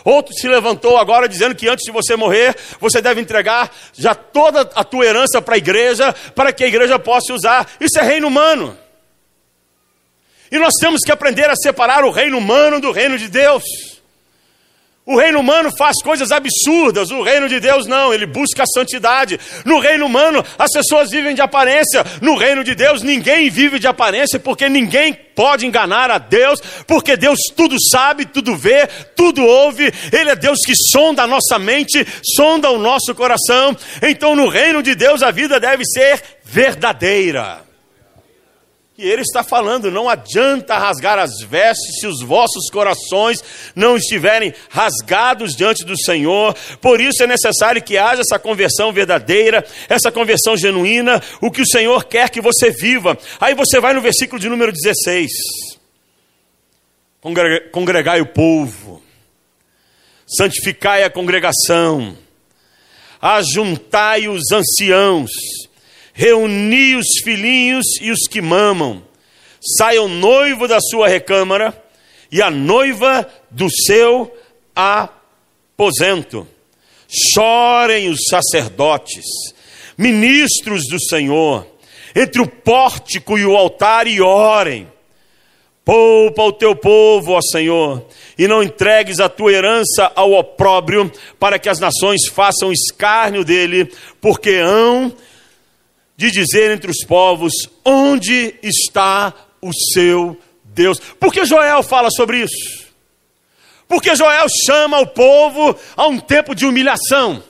[0.04, 4.62] Outro se levantou agora dizendo que antes de você morrer, você deve entregar já toda
[4.74, 7.70] a tua herança para a igreja, para que a igreja possa usar.
[7.80, 8.76] Isso é reino humano.
[10.50, 13.99] E nós temos que aprender a separar o reino humano do reino de Deus.
[15.06, 19.40] O reino humano faz coisas absurdas, o reino de Deus não, ele busca a santidade.
[19.64, 23.88] No reino humano, as pessoas vivem de aparência, no reino de Deus, ninguém vive de
[23.88, 28.86] aparência, porque ninguém pode enganar a Deus, porque Deus tudo sabe, tudo vê,
[29.16, 33.74] tudo ouve, Ele é Deus que sonda a nossa mente, sonda o nosso coração.
[34.02, 37.69] Então, no reino de Deus, a vida deve ser verdadeira.
[39.00, 43.42] E ele está falando: não adianta rasgar as vestes se os vossos corações
[43.74, 46.54] não estiverem rasgados diante do Senhor.
[46.82, 51.66] Por isso é necessário que haja essa conversão verdadeira, essa conversão genuína, o que o
[51.66, 53.16] Senhor quer que você viva.
[53.40, 55.30] Aí você vai no versículo de número 16:
[57.72, 59.02] Congregai o povo,
[60.26, 62.18] santificai a congregação,
[63.22, 65.30] ajuntai os anciãos
[66.20, 69.02] reuni os filhinhos e os que mamam,
[69.78, 71.83] saia o noivo da sua recâmara
[72.30, 74.30] e a noiva do seu
[74.76, 76.46] aposento.
[77.09, 79.24] Chorem os sacerdotes,
[79.96, 81.66] ministros do Senhor,
[82.14, 84.87] entre o pórtico e o altar e orem.
[85.83, 88.04] Poupa o teu povo, ó Senhor,
[88.37, 93.90] e não entregues a tua herança ao opróbrio, para que as nações façam escárnio dele,
[94.20, 95.11] porque hão
[96.20, 101.00] de dizer entre os povos: onde está o seu Deus?
[101.18, 102.90] Por que Joel fala sobre isso?
[103.88, 107.42] Porque Joel chama o povo a um tempo de humilhação,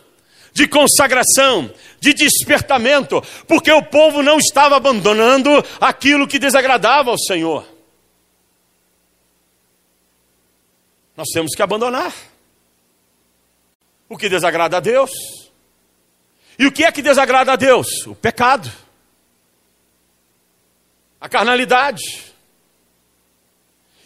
[0.52, 7.66] de consagração, de despertamento, porque o povo não estava abandonando aquilo que desagradava ao Senhor.
[11.16, 12.14] Nós temos que abandonar
[14.08, 15.39] o que desagrada a Deus
[16.60, 18.06] e o que é que desagrada a Deus?
[18.06, 18.70] O pecado,
[21.18, 22.02] a carnalidade.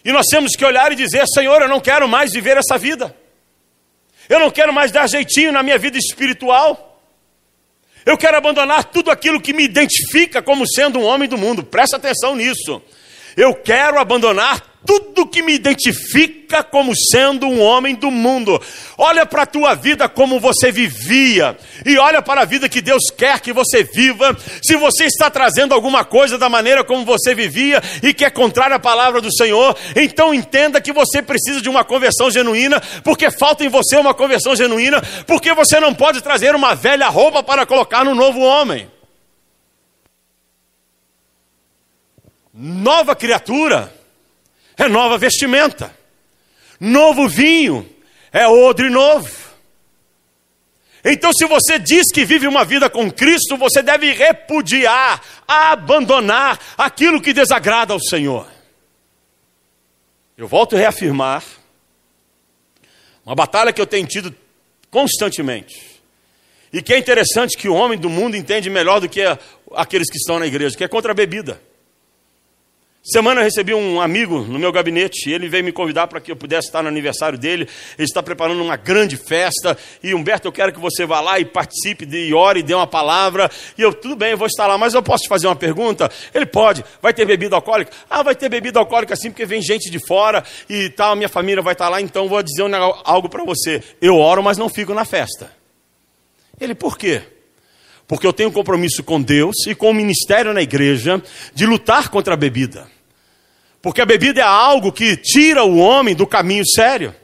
[0.04, 3.12] E nós temos que olhar e dizer: Senhor, eu não quero mais viver essa vida,
[4.28, 7.02] eu não quero mais dar jeitinho na minha vida espiritual.
[8.06, 11.64] Eu quero abandonar tudo aquilo que me identifica como sendo um homem do mundo.
[11.64, 12.80] Presta atenção nisso.
[13.36, 18.60] Eu quero abandonar tudo que me identifica como sendo um homem do mundo.
[18.96, 23.10] Olha para a tua vida como você vivia e olha para a vida que Deus
[23.16, 24.36] quer que você viva.
[24.62, 28.76] Se você está trazendo alguma coisa da maneira como você vivia e que é contrária
[28.76, 33.64] à palavra do Senhor, então entenda que você precisa de uma conversão genuína, porque falta
[33.64, 38.04] em você uma conversão genuína, porque você não pode trazer uma velha roupa para colocar
[38.04, 38.88] no novo homem.
[42.52, 43.92] Nova criatura
[44.76, 45.94] é nova vestimenta.
[46.80, 47.88] Novo vinho
[48.32, 49.44] é odre novo.
[51.04, 57.20] Então, se você diz que vive uma vida com Cristo, você deve repudiar, abandonar aquilo
[57.20, 58.48] que desagrada ao Senhor.
[60.36, 61.44] Eu volto a reafirmar
[63.24, 64.34] uma batalha que eu tenho tido
[64.90, 65.94] constantemente.
[66.72, 69.20] E que é interessante que o homem do mundo entende melhor do que
[69.74, 71.60] aqueles que estão na igreja, que é contra a bebida.
[73.06, 76.36] Semana eu recebi um amigo no meu gabinete ele veio me convidar para que eu
[76.36, 77.68] pudesse estar no aniversário dele.
[77.98, 81.44] Ele está preparando uma grande festa e Humberto, eu quero que você vá lá e
[81.44, 83.50] participe, de, e ore, e dê uma palavra.
[83.76, 86.10] E eu, tudo bem, eu vou estar lá, mas eu posso te fazer uma pergunta?
[86.32, 86.82] Ele pode.
[87.02, 87.92] Vai ter bebida alcoólica?
[88.08, 91.62] Ah, vai ter bebida alcoólica sim, porque vem gente de fora e tal, minha família
[91.62, 92.64] vai estar lá, então vou dizer
[93.04, 93.82] algo para você.
[94.00, 95.52] Eu oro, mas não fico na festa.
[96.58, 97.20] Ele, por quê?
[98.08, 101.22] Porque eu tenho um compromisso com Deus e com o ministério na igreja
[101.54, 102.93] de lutar contra a bebida.
[103.84, 107.14] Porque a bebida é algo que tira o homem do caminho sério,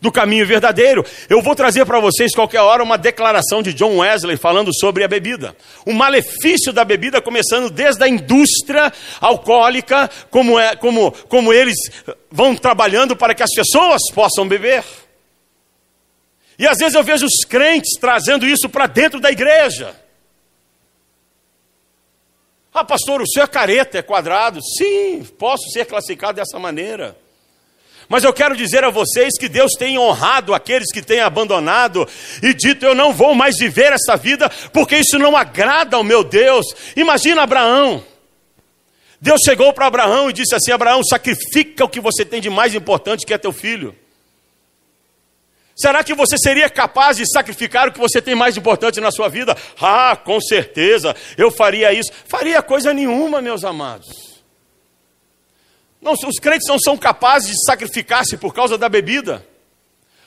[0.00, 1.06] do caminho verdadeiro.
[1.30, 5.08] Eu vou trazer para vocês qualquer hora uma declaração de John Wesley falando sobre a
[5.08, 5.56] bebida.
[5.86, 11.76] O malefício da bebida começando desde a indústria alcoólica, como, é, como, como eles
[12.32, 14.82] vão trabalhando para que as pessoas possam beber.
[16.58, 19.94] E às vezes eu vejo os crentes trazendo isso para dentro da igreja.
[22.78, 24.60] Ah, pastor, o senhor é careta, é quadrado.
[24.62, 27.16] Sim, posso ser classificado dessa maneira.
[28.08, 32.08] Mas eu quero dizer a vocês que Deus tem honrado aqueles que têm abandonado
[32.40, 36.22] e dito: Eu não vou mais viver essa vida, porque isso não agrada ao meu
[36.22, 36.66] Deus.
[36.94, 38.04] Imagina Abraão.
[39.20, 42.76] Deus chegou para Abraão e disse assim: Abraão, sacrifica o que você tem de mais
[42.76, 43.92] importante, que é teu filho.
[45.78, 49.28] Será que você seria capaz de sacrificar o que você tem mais importante na sua
[49.28, 49.56] vida?
[49.80, 52.10] Ah, com certeza, eu faria isso.
[52.26, 54.42] Faria coisa nenhuma, meus amados.
[56.02, 59.46] Não, os crentes não são capazes de sacrificar-se por causa da bebida,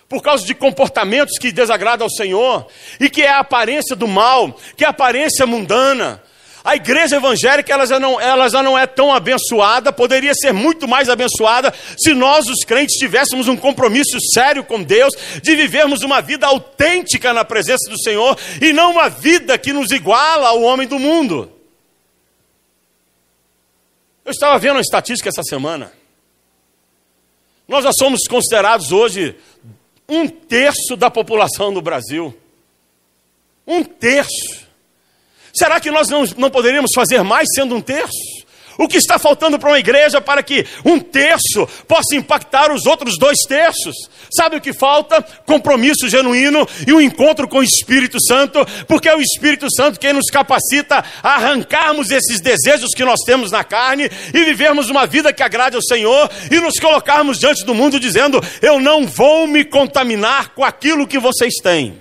[0.07, 4.57] por causa de comportamentos que desagradam ao Senhor, e que é a aparência do mal,
[4.77, 6.23] que é a aparência mundana,
[6.63, 10.87] a igreja evangélica ela já, não, ela já não é tão abençoada, poderia ser muito
[10.87, 16.21] mais abençoada se nós, os crentes, tivéssemos um compromisso sério com Deus, de vivermos uma
[16.21, 20.87] vida autêntica na presença do Senhor e não uma vida que nos iguala ao homem
[20.87, 21.51] do mundo.
[24.23, 25.91] Eu estava vendo uma estatística essa semana.
[27.67, 29.35] Nós já somos considerados hoje
[30.07, 32.37] um terço da população do Brasil.
[33.65, 34.67] Um terço.
[35.53, 38.41] Será que nós não, não poderíamos fazer mais sendo um terço?
[38.77, 43.17] O que está faltando para uma igreja para que um terço possa impactar os outros
[43.17, 43.95] dois terços?
[44.35, 45.21] Sabe o que falta?
[45.45, 50.13] Compromisso genuíno e um encontro com o Espírito Santo, porque é o Espírito Santo quem
[50.13, 55.33] nos capacita a arrancarmos esses desejos que nós temos na carne e vivermos uma vida
[55.33, 59.63] que agrade ao Senhor e nos colocarmos diante do mundo dizendo: Eu não vou me
[59.63, 62.00] contaminar com aquilo que vocês têm.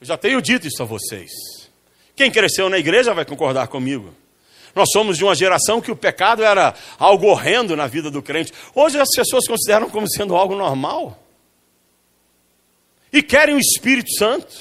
[0.00, 1.30] Eu já tenho dito isso a vocês.
[2.14, 4.14] Quem cresceu na igreja vai concordar comigo.
[4.74, 8.52] Nós somos de uma geração que o pecado era algo horrendo na vida do crente.
[8.74, 11.18] Hoje as pessoas consideram como sendo algo normal.
[13.10, 14.54] E querem o Espírito Santo.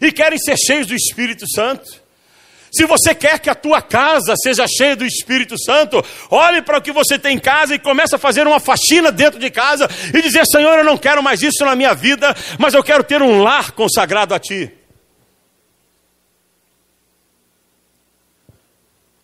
[0.00, 2.02] E querem ser cheios do Espírito Santo.
[2.76, 6.82] Se você quer que a tua casa seja cheia do Espírito Santo, olhe para o
[6.82, 10.20] que você tem em casa e comece a fazer uma faxina dentro de casa e
[10.20, 13.42] dizer: Senhor, eu não quero mais isso na minha vida, mas eu quero ter um
[13.42, 14.70] lar consagrado a Ti.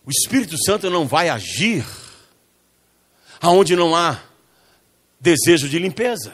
[0.03, 1.85] O Espírito Santo não vai agir
[3.39, 4.19] aonde não há
[5.19, 6.33] desejo de limpeza.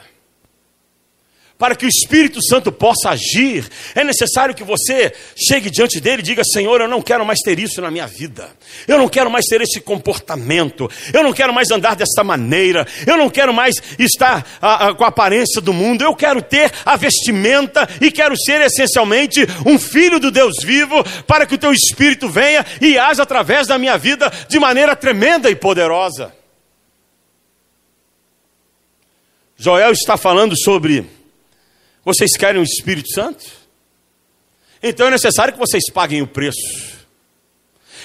[1.60, 6.24] Para que o Espírito Santo possa agir, é necessário que você chegue diante dele e
[6.24, 8.48] diga: Senhor, eu não quero mais ter isso na minha vida,
[8.88, 13.18] eu não quero mais ter esse comportamento, eu não quero mais andar desta maneira, eu
[13.18, 16.96] não quero mais estar a, a, com a aparência do mundo, eu quero ter a
[16.96, 22.26] vestimenta e quero ser essencialmente um filho do Deus vivo, para que o teu Espírito
[22.26, 26.32] venha e haja através da minha vida de maneira tremenda e poderosa.
[29.58, 31.19] Joel está falando sobre
[32.04, 33.44] vocês querem o Espírito Santo?
[34.82, 36.99] Então é necessário que vocês paguem o preço.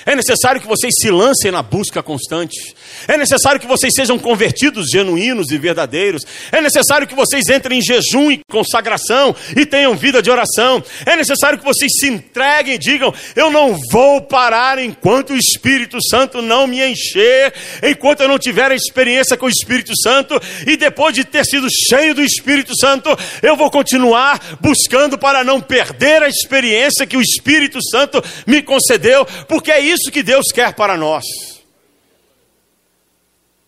[0.05, 2.75] É necessário que vocês se lancem na busca constante.
[3.07, 6.21] É necessário que vocês sejam convertidos genuínos e verdadeiros.
[6.51, 10.83] É necessário que vocês entrem em jejum e consagração e tenham vida de oração.
[11.07, 15.97] É necessário que vocês se entreguem e digam: Eu não vou parar enquanto o Espírito
[16.07, 20.39] Santo não me encher, enquanto eu não tiver a experiência com o Espírito Santo.
[20.67, 23.09] E depois de ter sido cheio do Espírito Santo,
[23.41, 29.25] eu vou continuar buscando para não perder a experiência que o Espírito Santo me concedeu,
[29.47, 31.23] porque é isso isso que Deus quer para nós.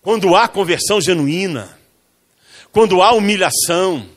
[0.01, 1.77] Quando há conversão genuína,
[2.71, 4.07] quando há humilhação,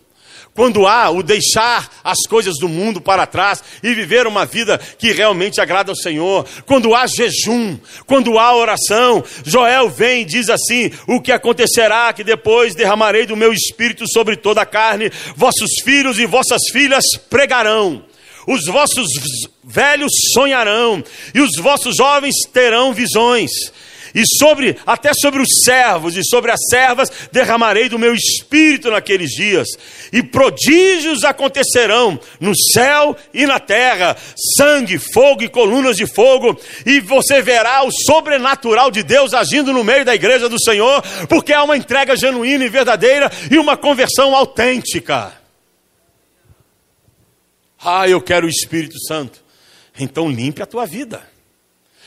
[0.55, 5.12] quando há o deixar as coisas do mundo para trás e viver uma vida que
[5.12, 10.90] realmente agrada ao Senhor, quando há jejum, quando há oração, Joel vem e diz assim:
[11.07, 16.18] O que acontecerá que depois derramarei do meu espírito sobre toda a carne, vossos filhos
[16.18, 18.05] e vossas filhas pregarão
[18.46, 19.07] os vossos
[19.62, 21.03] velhos sonharão,
[21.35, 23.50] e os vossos jovens terão visões.
[24.14, 29.31] E sobre, até sobre os servos e sobre as servas, derramarei do meu espírito naqueles
[29.31, 29.68] dias,
[30.12, 34.16] e prodígios acontecerão no céu e na terra,
[34.57, 39.85] sangue, fogo e colunas de fogo, e você verá o sobrenatural de Deus agindo no
[39.85, 44.35] meio da igreja do Senhor, porque há uma entrega genuína e verdadeira e uma conversão
[44.35, 45.39] autêntica.
[47.83, 49.43] Ah, eu quero o Espírito Santo.
[49.99, 51.27] Então limpe a tua vida.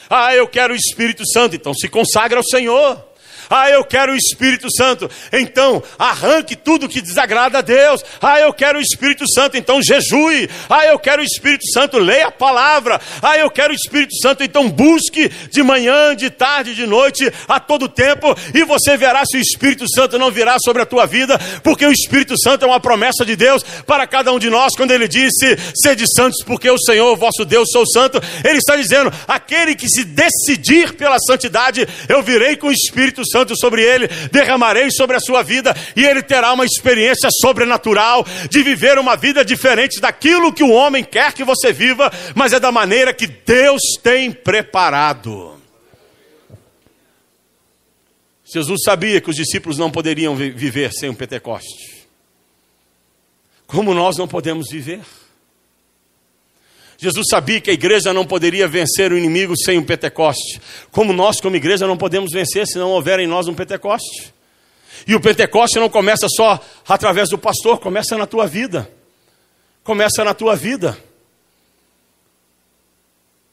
[0.10, 1.56] Ah, eu quero o Espírito Santo.
[1.56, 3.13] Então se consagra ao Senhor.
[3.56, 5.08] Ah, eu quero o Espírito Santo.
[5.32, 8.04] Então, arranque tudo que desagrada a Deus.
[8.20, 9.56] Ah, eu quero o Espírito Santo.
[9.56, 10.50] Então, jejue.
[10.68, 12.00] Ah, eu quero o Espírito Santo.
[12.00, 13.00] Leia a palavra.
[13.22, 14.44] Ah, eu quero o Espírito Santo.
[14.44, 18.36] Então, busque de manhã, de tarde, de noite, a todo tempo.
[18.56, 21.38] E você verá se o Espírito Santo não virá sobre a tua vida.
[21.64, 24.76] Porque o Espírito Santo é uma promessa de Deus para cada um de nós.
[24.76, 28.20] Quando ele disse: Sede santos, porque o Senhor, vosso Deus, sou santo.
[28.44, 33.43] Ele está dizendo: aquele que se decidir pela santidade, eu virei com o Espírito Santo
[33.44, 38.64] Santo sobre ele, derramarei sobre a sua vida, e ele terá uma experiência sobrenatural de
[38.64, 42.72] viver uma vida diferente daquilo que o homem quer que você viva, mas é da
[42.72, 45.62] maneira que Deus tem preparado.
[48.46, 52.08] Jesus sabia que os discípulos não poderiam viver sem o Pentecoste.
[53.68, 55.02] Como nós não podemos viver?
[57.04, 60.62] Jesus sabia que a igreja não poderia vencer o inimigo sem um Pentecoste.
[60.90, 64.34] Como nós, como igreja, não podemos vencer se não houver em nós um Pentecoste.
[65.06, 68.90] E o Pentecoste não começa só através do pastor, começa na tua vida.
[69.84, 70.98] Começa na tua vida.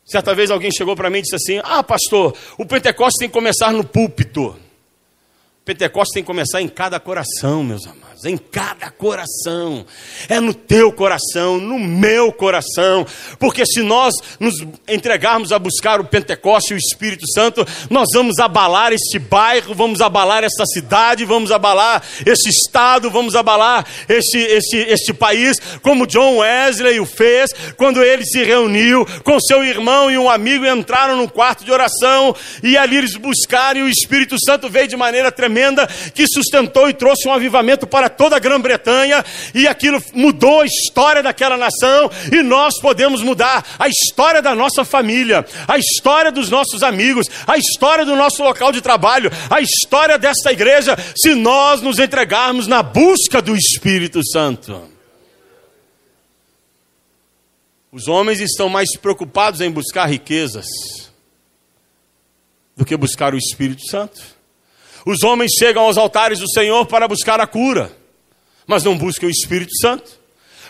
[0.05, 3.35] Certa vez alguém chegou para mim e disse assim: Ah, pastor, o Pentecoste tem que
[3.35, 4.51] começar no púlpito.
[4.51, 8.10] O Pentecoste tem que começar em cada coração, meus amados.
[8.25, 9.85] Em cada coração.
[10.29, 13.07] É no teu coração, no meu coração.
[13.39, 14.55] Porque se nós nos
[14.89, 20.01] entregarmos a buscar o Pentecoste e o Espírito Santo, nós vamos abalar este bairro, vamos
[20.01, 26.39] abalar esta cidade, vamos abalar este estado, vamos abalar este, este, este país, como John
[26.39, 31.29] Wesley o fez, quando ele se reuniu com seu irmão e um amigo entraram no
[31.29, 35.87] quarto de oração, e ali eles buscaram, e o Espírito Santo veio de maneira tremenda,
[36.15, 41.23] que sustentou e trouxe um avivamento para toda a Grã-Bretanha, e aquilo mudou a história
[41.23, 46.83] daquela nação, e nós podemos mudar a história da nossa família, a história dos nossos
[46.83, 51.99] amigos, a história do nosso local de trabalho, a história desta igreja, se nós nos
[51.99, 54.91] entregarmos na busca do Espírito Santo.
[57.93, 60.67] Os homens estão mais preocupados em buscar riquezas
[62.77, 64.21] do que buscar o Espírito Santo.
[65.05, 67.91] Os homens chegam aos altares do Senhor para buscar a cura,
[68.71, 70.13] mas não buscam o Espírito Santo.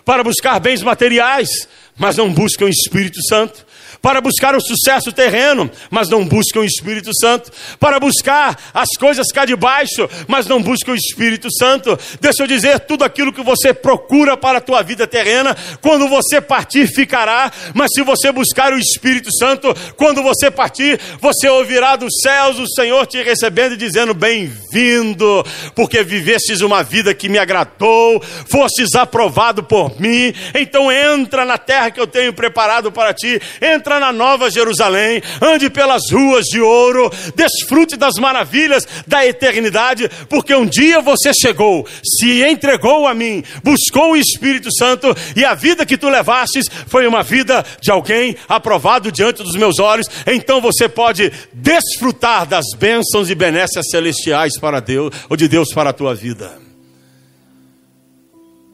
[0.07, 3.67] Para buscar bens materiais, mas não buscam o Espírito Santo
[4.03, 9.31] para buscar o sucesso terreno, mas não buscam o Espírito Santo, para buscar as coisas
[9.33, 11.99] cá de baixo, mas não buscam o Espírito Santo.
[12.21, 16.41] Deixa eu dizer, tudo aquilo que você procura para a tua vida terrena, quando você
[16.41, 22.21] partir ficará, mas se você buscar o Espírito Santo, quando você partir, você ouvirá dos
[22.23, 25.45] céus o Senhor te recebendo e dizendo: Bem-vindo,
[25.75, 31.91] porque vivestes uma vida que me agradou, fostes aprovado por mim, então entra na terra
[31.91, 36.61] que eu tenho preparado para ti, entra entra na nova Jerusalém, ande pelas ruas de
[36.61, 43.43] ouro, desfrute das maravilhas da eternidade, porque um dia você chegou, se entregou a mim,
[43.65, 48.37] buscou o Espírito Santo e a vida que tu levastes foi uma vida de alguém
[48.49, 54.79] aprovado diante dos meus olhos, então você pode desfrutar das bênçãos e benécias celestiais para
[54.81, 56.59] Deus, ou de Deus para a tua vida.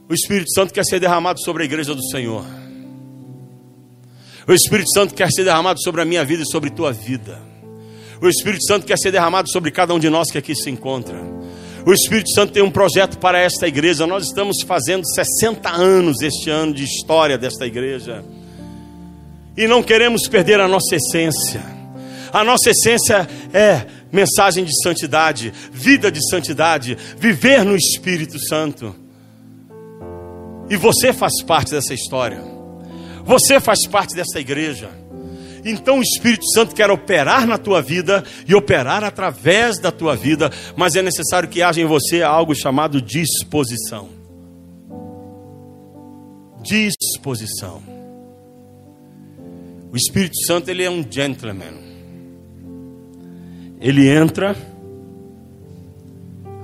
[0.08, 2.65] O Espírito Santo quer ser derramado sobre a igreja do Senhor.
[4.48, 7.40] O Espírito Santo quer ser derramado sobre a minha vida e sobre a tua vida.
[8.22, 11.20] O Espírito Santo quer ser derramado sobre cada um de nós que aqui se encontra.
[11.84, 14.06] O Espírito Santo tem um projeto para esta igreja.
[14.06, 18.24] Nós estamos fazendo 60 anos este ano de história desta igreja.
[19.56, 21.62] E não queremos perder a nossa essência.
[22.32, 28.94] A nossa essência é mensagem de santidade, vida de santidade, viver no Espírito Santo.
[30.70, 32.55] E você faz parte dessa história.
[33.26, 34.88] Você faz parte dessa igreja.
[35.64, 40.48] Então o Espírito Santo quer operar na tua vida e operar através da tua vida,
[40.76, 44.08] mas é necessário que haja em você algo chamado disposição.
[46.62, 47.82] Disposição.
[49.92, 51.84] O Espírito Santo ele é um gentleman.
[53.80, 54.56] Ele entra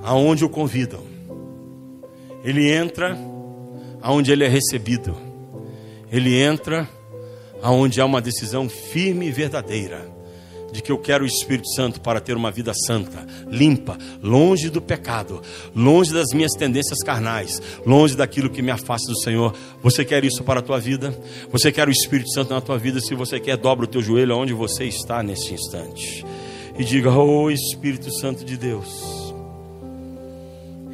[0.01, 1.03] aonde o convidam.
[2.41, 3.17] Ele entra
[4.01, 5.32] aonde ele é recebido
[6.13, 6.87] ele entra
[7.59, 10.07] aonde há uma decisão firme e verdadeira
[10.71, 14.81] de que eu quero o Espírito Santo para ter uma vida santa, limpa, longe do
[14.81, 15.41] pecado,
[15.75, 19.55] longe das minhas tendências carnais, longe daquilo que me afasta do Senhor.
[19.81, 21.17] Você quer isso para a tua vida?
[21.51, 22.99] Você quer o Espírito Santo na tua vida?
[22.99, 26.25] Se você quer, dobra o teu joelho onde você está neste instante
[26.77, 29.33] e diga: Oh Espírito Santo de Deus,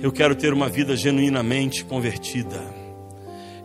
[0.02, 2.79] eu quero ter uma vida genuinamente convertida.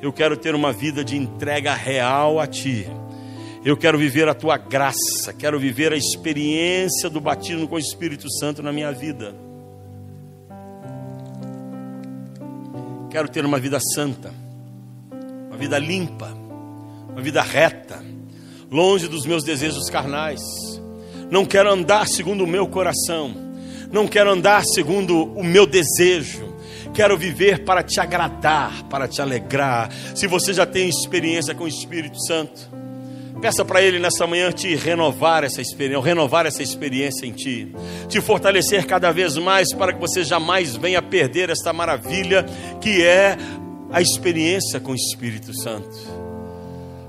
[0.05, 2.86] Eu quero ter uma vida de entrega real a Ti.
[3.64, 5.32] Eu quero viver a Tua graça.
[5.32, 9.34] Quero viver a experiência do batismo com o Espírito Santo na minha vida.
[13.11, 14.30] Quero ter uma vida santa,
[15.48, 16.36] uma vida limpa,
[17.09, 18.05] uma vida reta,
[18.70, 20.42] longe dos meus desejos carnais.
[21.30, 23.34] Não quero andar segundo o meu coração,
[23.90, 26.43] não quero andar segundo o meu desejo
[26.95, 29.90] Quero viver para te agradar, para te alegrar.
[30.14, 32.70] Se você já tem experiência com o Espírito Santo,
[33.40, 37.74] peça para Ele nessa manhã te renovar essa experiência, renovar essa experiência em ti,
[38.09, 42.47] te fortalecer cada vez mais para que você jamais venha perder esta maravilha
[42.80, 43.36] que é
[43.90, 45.97] a experiência com o Espírito Santo.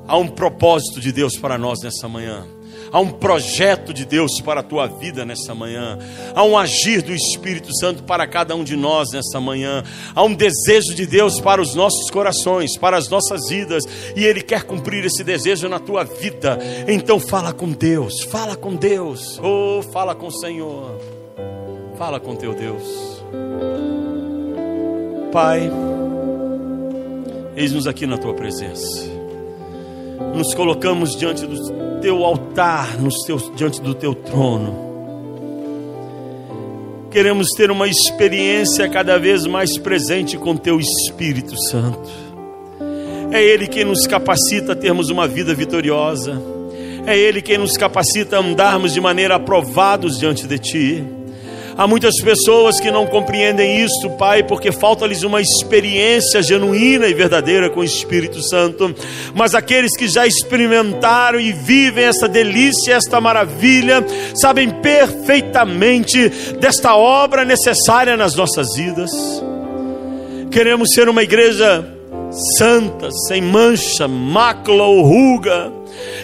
[0.08, 2.55] Há um propósito de Deus para nós nessa manhã.
[2.92, 5.98] Há um projeto de Deus para a tua vida nessa manhã.
[6.34, 9.84] Há um agir do Espírito Santo para cada um de nós nessa manhã.
[10.14, 13.84] Há um desejo de Deus para os nossos corações, para as nossas vidas.
[14.16, 16.58] E Ele quer cumprir esse desejo na tua vida.
[16.88, 19.40] Então fala com Deus, fala com Deus.
[19.44, 21.00] Oh, fala com o Senhor.
[21.98, 23.24] Fala com teu Deus.
[25.32, 25.70] Pai,
[27.56, 29.14] eis-nos aqui na tua presença.
[30.36, 34.86] Nos colocamos diante do teu altar, no teu, diante do teu trono.
[37.09, 42.09] Queremos ter uma experiência cada vez mais presente com Teu Espírito Santo.
[43.32, 46.41] É Ele quem nos capacita a termos uma vida vitoriosa.
[47.05, 51.14] É Ele quem nos capacita a andarmos de maneira aprovados diante de Ti.
[51.78, 57.70] Há muitas pessoas que não compreendem isso, Pai, porque falta-lhes uma experiência genuína e verdadeira
[57.70, 58.96] com o Espírito Santo.
[59.34, 64.06] Mas aqueles que já experimentaram e vivem essa delícia, esta maravilha,
[64.36, 66.30] sabem perfeitamente
[66.62, 69.12] desta obra necessária nas nossas vidas.
[70.52, 71.86] Queremos ser uma igreja
[72.58, 75.74] santa, sem mancha, mácula ou ruga,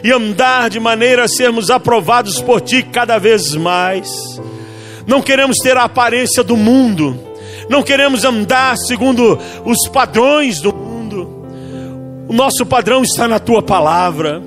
[0.01, 4.39] e andar de maneira a sermos aprovados por Ti cada vez mais
[5.11, 7.19] não queremos ter a aparência do mundo,
[7.69, 11.27] não queremos andar segundo os padrões do mundo.
[12.29, 14.41] O nosso padrão está na tua palavra.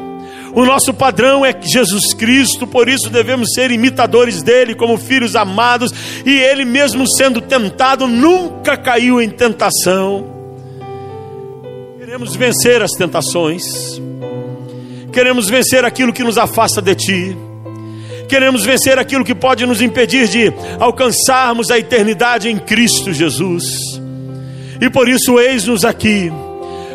[0.54, 5.92] O nosso padrão é Jesus Cristo, por isso devemos ser imitadores dele como filhos amados,
[6.24, 10.24] e ele mesmo sendo tentado nunca caiu em tentação.
[11.98, 14.00] Queremos vencer as tentações.
[15.12, 17.53] Queremos vencer aquilo que nos afasta de ti.
[18.28, 23.64] Queremos vencer aquilo que pode nos impedir de alcançarmos a eternidade em Cristo Jesus.
[24.80, 26.32] E por isso, eis-nos aqui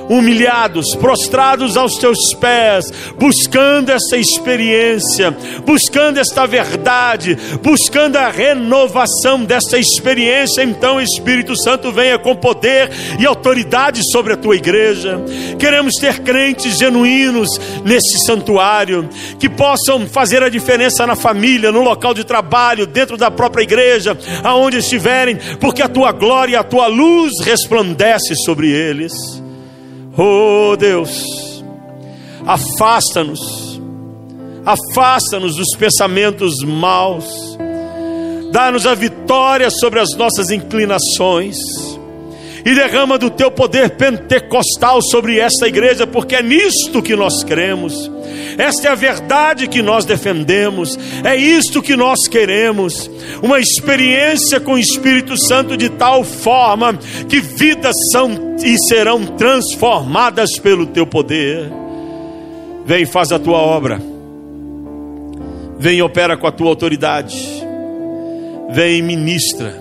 [0.09, 5.35] humilhados, prostrados aos teus pés, buscando essa experiência,
[5.65, 10.63] buscando esta verdade, buscando a renovação dessa experiência.
[10.63, 12.89] Então, Espírito Santo, venha com poder
[13.19, 15.21] e autoridade sobre a tua igreja.
[15.57, 17.49] Queremos ter crentes genuínos
[17.85, 19.07] nesse santuário,
[19.39, 24.17] que possam fazer a diferença na família, no local de trabalho, dentro da própria igreja,
[24.43, 29.13] aonde estiverem, porque a tua glória a tua luz resplandece sobre eles.
[30.21, 31.63] Oh Deus,
[32.45, 33.81] afasta-nos,
[34.65, 37.25] afasta-nos dos pensamentos maus,
[38.51, 41.55] dá-nos a vitória sobre as nossas inclinações
[42.65, 48.09] e derrama do teu poder pentecostal sobre esta igreja, porque é nisto que nós cremos.
[48.57, 53.09] Esta é a verdade que nós defendemos, é isto que nós queremos.
[53.41, 56.97] Uma experiência com o Espírito Santo de tal forma
[57.27, 61.71] que vidas são e serão transformadas pelo teu poder.
[62.85, 64.01] Vem, faz a tua obra.
[65.77, 67.37] Vem, opera com a tua autoridade.
[68.71, 69.73] Vem, ministra,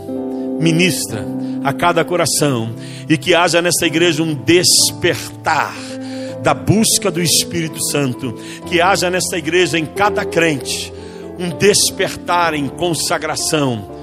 [0.60, 2.74] ministra a cada coração
[3.08, 5.74] e que haja nessa igreja um despertar
[6.42, 8.34] da busca do Espírito Santo,
[8.66, 10.92] que haja nessa igreja em cada crente
[11.38, 13.96] um despertar em consagração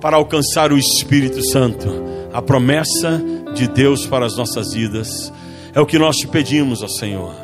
[0.00, 1.88] para alcançar o Espírito Santo,
[2.32, 3.22] a promessa
[3.54, 5.32] de Deus para as nossas vidas.
[5.74, 7.34] É o que nós te pedimos, ó Senhor.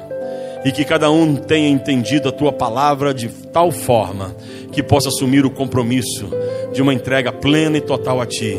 [0.65, 4.35] E que cada um tenha entendido a tua palavra de tal forma
[4.73, 6.29] que possa assumir o compromisso
[6.77, 8.57] de uma entrega plena e total a ti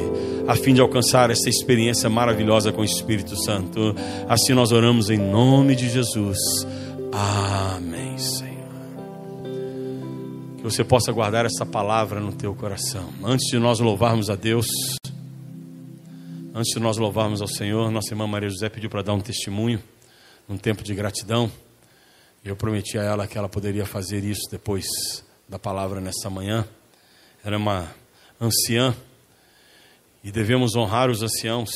[0.48, 3.94] a fim de alcançar essa experiência maravilhosa com o Espírito Santo.
[4.30, 6.38] Assim nós oramos em nome de Jesus.
[7.12, 8.48] Amém, Senhor.
[10.56, 13.10] Que você possa guardar essa palavra no teu coração.
[13.22, 14.68] Antes de nós louvarmos a Deus,
[16.56, 19.84] antes de nós louvarmos ao Senhor, nossa irmã Maria José pediu para dar um testemunho,
[20.48, 21.52] num tempo de gratidão.
[22.44, 24.86] Eu prometi a ela que ela poderia fazer isso depois
[25.50, 26.66] da palavra nessa manhã.
[27.44, 27.90] Era uma
[28.40, 28.96] anciã
[30.24, 31.70] e devemos honrar os anciãos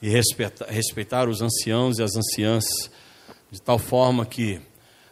[0.00, 2.64] e respeitar, respeitar os anciãos e as anciãs,
[3.50, 4.60] de tal forma que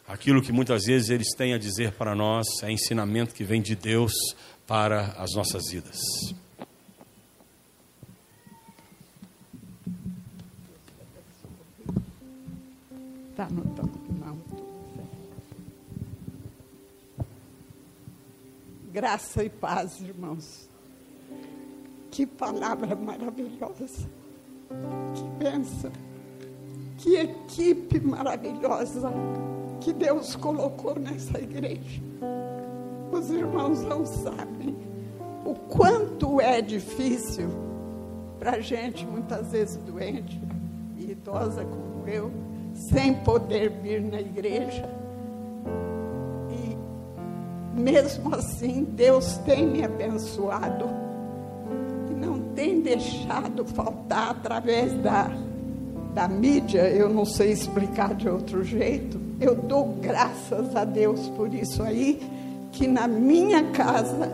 [0.07, 3.75] aquilo que muitas vezes eles têm a dizer para nós é ensinamento que vem de
[3.75, 4.13] Deus
[4.67, 5.99] para as nossas vidas.
[13.35, 14.04] Tá, não, não.
[18.95, 20.69] Graça e paz, irmãos.
[22.09, 24.07] Que palavra maravilhosa.
[25.13, 25.91] Que bênção.
[26.99, 29.11] Que equipe maravilhosa
[29.81, 32.01] que Deus colocou nessa igreja.
[33.11, 34.73] Os irmãos não sabem
[35.43, 37.49] o quanto é difícil
[38.39, 40.41] para gente, muitas vezes doente
[40.95, 42.31] e idosa como eu,
[42.73, 45.04] sem poder vir na igreja.
[47.75, 51.05] E mesmo assim, Deus tem me abençoado
[52.55, 55.29] tem deixado faltar através da,
[56.13, 59.19] da mídia, eu não sei explicar de outro jeito.
[59.39, 62.21] Eu dou graças a Deus por isso aí,
[62.71, 64.31] que na minha casa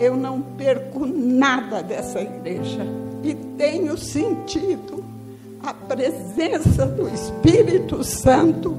[0.00, 2.84] eu não perco nada dessa igreja
[3.22, 5.04] e tenho sentido
[5.62, 8.76] a presença do Espírito Santo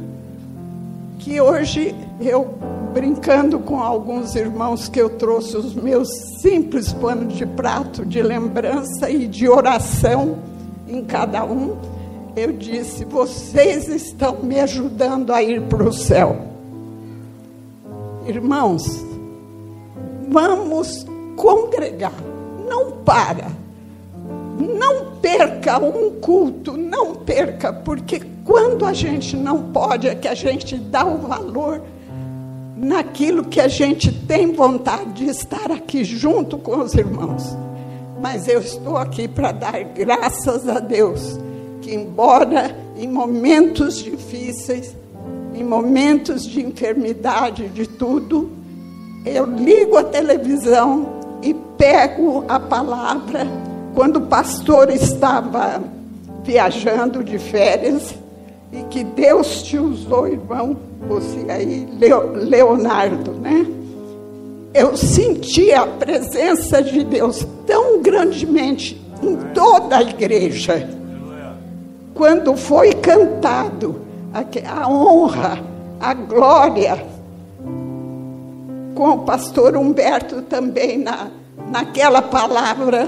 [1.19, 2.57] que hoje eu
[2.93, 6.07] brincando com alguns irmãos que eu trouxe os meus
[6.41, 10.37] simples panos de prato de lembrança e de oração
[10.87, 11.75] em cada um,
[12.35, 16.37] eu disse: vocês estão me ajudando a ir para o céu.
[18.27, 18.83] Irmãos,
[20.29, 22.13] vamos congregar,
[22.69, 23.47] não para,
[24.59, 30.35] não perca um culto, não perca, porque quando a gente não pode, é que a
[30.35, 31.81] gente dá o valor
[32.75, 37.55] naquilo que a gente tem vontade de estar aqui junto com os irmãos.
[38.21, 41.37] Mas eu estou aqui para dar graças a Deus,
[41.81, 44.95] que embora em momentos difíceis,
[45.53, 48.51] em momentos de enfermidade, de tudo,
[49.25, 53.45] eu ligo a televisão e pego a palavra.
[53.93, 55.83] Quando o pastor estava
[56.43, 58.15] viajando de férias,
[58.73, 60.75] e que Deus te usou, irmão,
[61.07, 61.87] você aí,
[62.33, 63.67] Leonardo, né?
[64.73, 70.89] Eu senti a presença de Deus tão grandemente em toda a igreja.
[72.15, 74.01] Quando foi cantado
[74.65, 75.59] a honra,
[75.99, 77.05] a glória,
[78.95, 81.27] com o pastor Humberto também na,
[81.69, 83.07] naquela palavra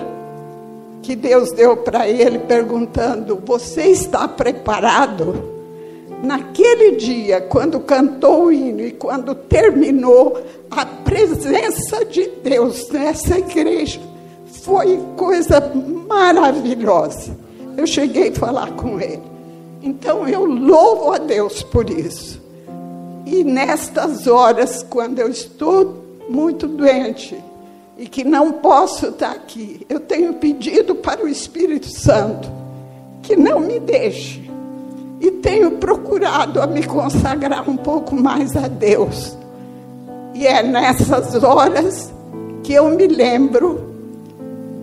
[1.01, 5.54] que Deus deu para ele, perguntando: Você está preparado?
[6.25, 13.99] Naquele dia, quando cantou o hino e quando terminou, a presença de Deus nessa igreja
[14.63, 15.71] foi coisa
[16.07, 17.37] maravilhosa.
[17.77, 19.21] Eu cheguei a falar com ele.
[19.81, 22.41] Então eu louvo a Deus por isso.
[23.25, 27.37] E nestas horas, quando eu estou muito doente
[27.97, 32.49] e que não posso estar aqui, eu tenho pedido para o Espírito Santo
[33.21, 34.44] que não me deixe
[35.25, 39.35] e tenho procurado a me consagrar um pouco mais a Deus.
[40.35, 42.13] E é nessas horas
[42.61, 43.95] que eu me lembro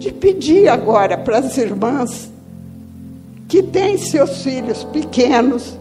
[0.01, 2.29] de pedir agora para as irmãs
[3.47, 5.79] que têm seus filhos pequenos,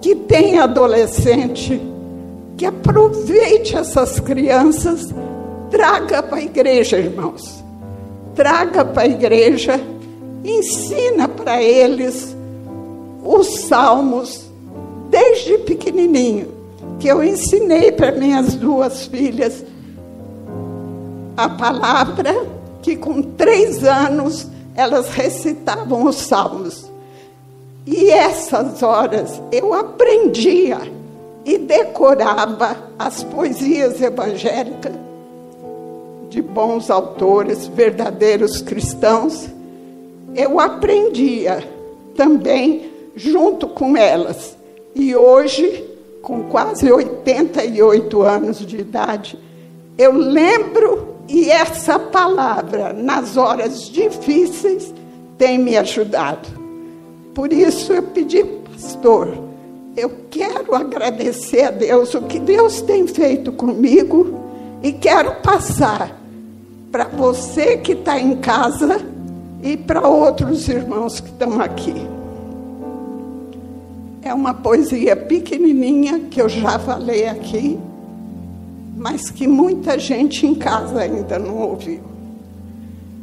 [0.00, 1.78] que têm adolescente,
[2.56, 5.12] que aproveite essas crianças,
[5.70, 7.62] traga para a igreja, irmãos.
[8.34, 9.78] Traga para a igreja,
[10.42, 12.33] ensina para eles
[13.24, 14.44] os salmos
[15.08, 16.52] desde pequenininho,
[16.98, 19.64] que eu ensinei para minhas duas filhas
[21.36, 22.46] a palavra
[22.82, 26.90] que com três anos elas recitavam os salmos.
[27.86, 30.80] E essas horas eu aprendia
[31.44, 34.92] e decorava as poesias evangélicas
[36.30, 39.48] de bons autores, verdadeiros cristãos.
[40.34, 41.62] Eu aprendia
[42.16, 44.56] também junto com elas.
[44.94, 45.84] E hoje,
[46.22, 49.38] com quase 88 anos de idade,
[49.96, 54.92] eu lembro e essa palavra, nas horas difíceis,
[55.38, 56.48] tem me ajudado.
[57.34, 59.28] Por isso eu pedi, pastor,
[59.96, 64.40] eu quero agradecer a Deus o que Deus tem feito comigo
[64.82, 66.20] e quero passar
[66.92, 69.00] para você que está em casa
[69.62, 71.94] e para outros irmãos que estão aqui.
[74.24, 77.78] É uma poesia pequenininha que eu já falei aqui,
[78.96, 82.00] mas que muita gente em casa ainda não ouviu.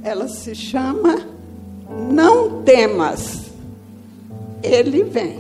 [0.04, 1.26] Ela se chama
[2.12, 3.48] Não Temas,
[4.62, 5.40] Ele Vem.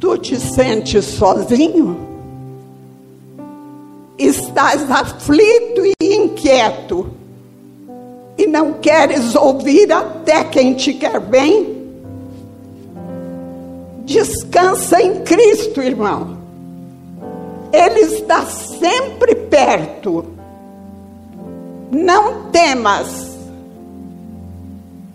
[0.00, 1.96] Tu te sentes sozinho?
[4.18, 7.10] Estás aflito e inquieto
[8.36, 11.77] e não queres ouvir até quem te quer bem?
[14.08, 16.38] Descansa em Cristo, irmão.
[17.70, 20.24] Ele está sempre perto.
[21.92, 23.36] Não temas.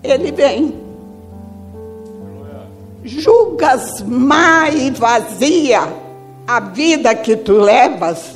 [0.03, 0.75] Ele vem.
[3.03, 5.91] Julgas má e vazia
[6.45, 8.31] a vida que tu levas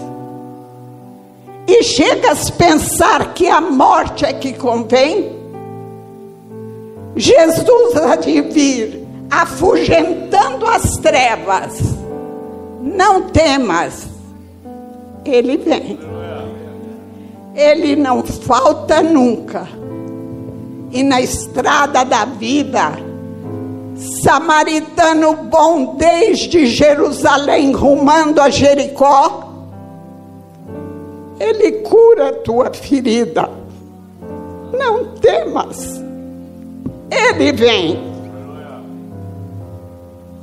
[1.68, 5.38] e chegas a pensar que a morte é que convém?
[7.16, 11.80] Jesus há de vir afugentando as trevas.
[12.82, 14.07] Não temas,
[15.25, 15.99] ele vem.
[17.55, 19.67] Ele não falta nunca.
[20.91, 22.91] E na estrada da vida,
[24.23, 29.51] samaritano bom desde Jerusalém rumando a Jericó,
[31.39, 33.49] ele cura a tua ferida.
[34.71, 36.01] Não temas,
[37.11, 38.07] ele vem.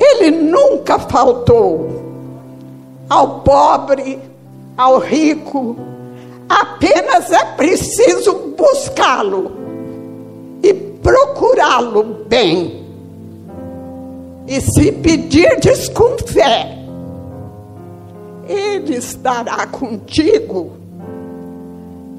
[0.05, 1.89] Ele nunca faltou
[3.09, 4.19] ao pobre,
[4.77, 5.77] ao rico.
[6.49, 9.51] Apenas é preciso buscá-lo
[10.63, 12.85] e procurá-lo bem.
[14.47, 16.79] E se pedirdes com fé,
[18.47, 20.73] Ele estará contigo.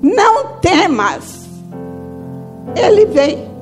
[0.01, 1.47] Não temas,
[2.75, 3.54] Ele vem.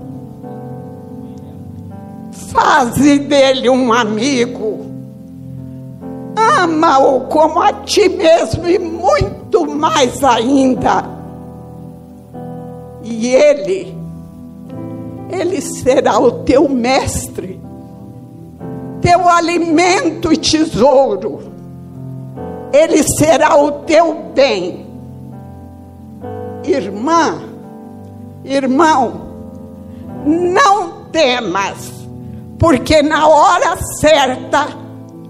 [2.34, 4.86] Faze dele um amigo.
[6.36, 11.06] Ama-o como a ti mesmo e muito mais ainda.
[13.04, 13.96] E ele,
[15.30, 17.60] ele será o teu mestre,
[19.02, 21.52] teu alimento e tesouro.
[22.72, 24.88] Ele será o teu bem.
[26.66, 27.42] Irmã,
[28.46, 29.22] irmão,
[30.26, 31.93] não temas
[32.64, 34.70] porque na hora certa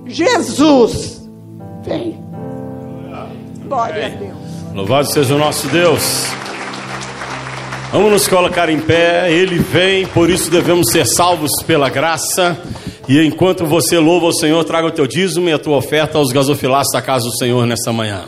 [0.05, 1.27] Jesus
[1.83, 2.23] vem.
[3.65, 4.37] Glória a Deus.
[4.71, 6.27] Louvado seja o nosso Deus.
[7.91, 12.55] Vamos nos colocar em pé, Ele vem, por isso devemos ser salvos pela graça.
[13.09, 16.31] E enquanto você louva o Senhor, traga o teu dízimo e a tua oferta aos
[16.31, 18.25] gasofilados da casa do Senhor nessa manhã.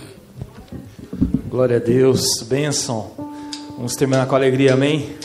[1.47, 3.11] Glória a Deus, bênção.
[3.77, 5.15] Vamos terminar com alegria, amém?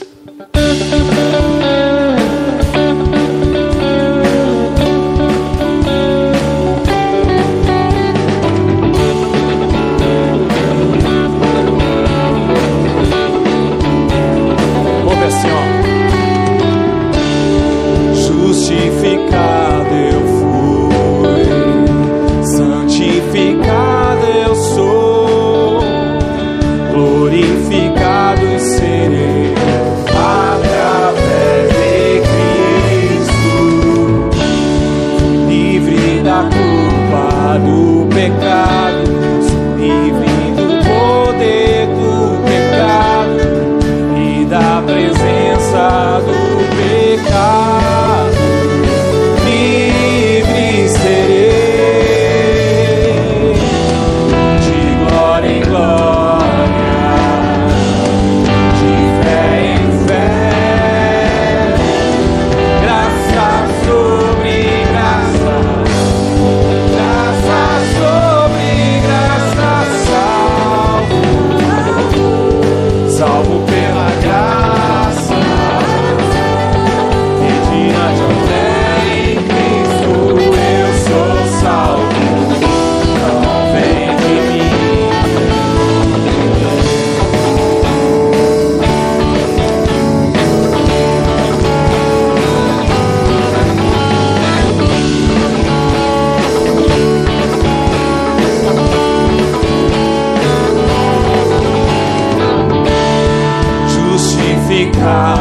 [105.00, 105.39] buscar.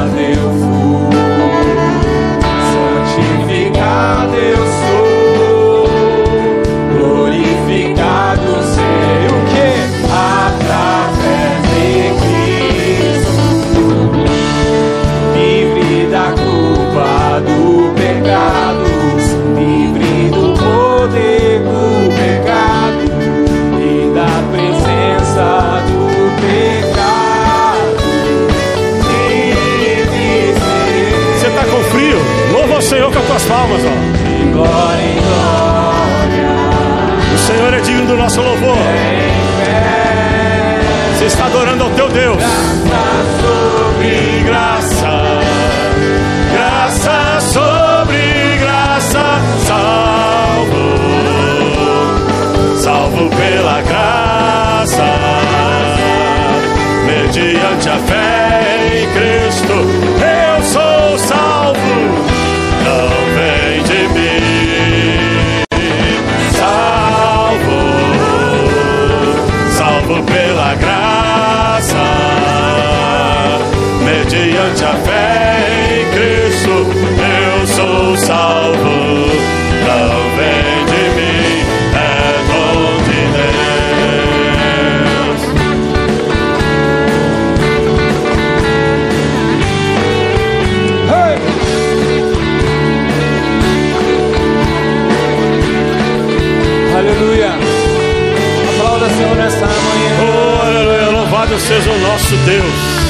[101.60, 103.10] Seja o nosso Deus.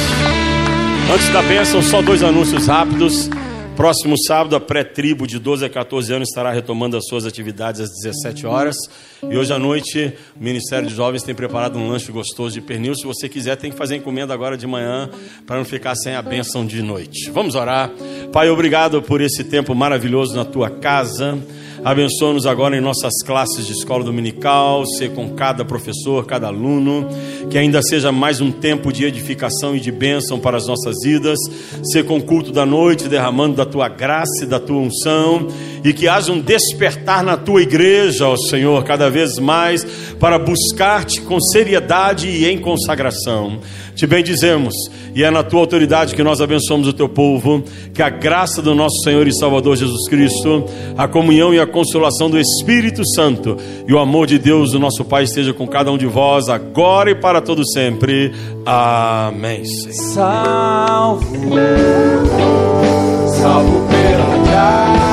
[1.14, 3.28] Antes da bênção, só dois anúncios rápidos.
[3.76, 7.88] Próximo sábado, a pré-tribo de 12 a 14 anos estará retomando as suas atividades às
[7.88, 8.76] 17 horas.
[9.22, 12.94] E hoje à noite, o Ministério de Jovens tem preparado um lanche gostoso de pernil.
[12.94, 15.08] Se você quiser, tem que fazer encomenda agora de manhã
[15.46, 17.30] para não ficar sem a bênção de noite.
[17.30, 17.90] Vamos orar.
[18.32, 21.38] Pai, obrigado por esse tempo maravilhoso na tua casa.
[21.82, 27.08] Abençoa-nos agora em nossas classes de escola dominical, ser com cada professor, cada aluno,
[27.48, 31.38] que ainda seja mais um tempo de edificação e de bênção para as nossas vidas,
[31.90, 35.48] ser com o culto da noite, derramando da tua graça e da tua unção,
[35.82, 39.82] e que haja um despertar na tua igreja, ó Senhor, cada vez mais,
[40.20, 43.58] para buscar-te com seriedade e em consagração.
[44.00, 44.72] Te bendizemos
[45.14, 47.62] e é na tua autoridade que nós abençoamos o teu povo.
[47.92, 50.64] Que a graça do nosso Senhor e Salvador Jesus Cristo,
[50.96, 55.04] a comunhão e a consolação do Espírito Santo e o amor de Deus, o nosso
[55.04, 58.32] Pai, esteja com cada um de vós, agora e para todo sempre.
[58.64, 59.66] Amém.
[59.66, 61.26] Salvo,
[63.38, 65.09] salvo pela graça.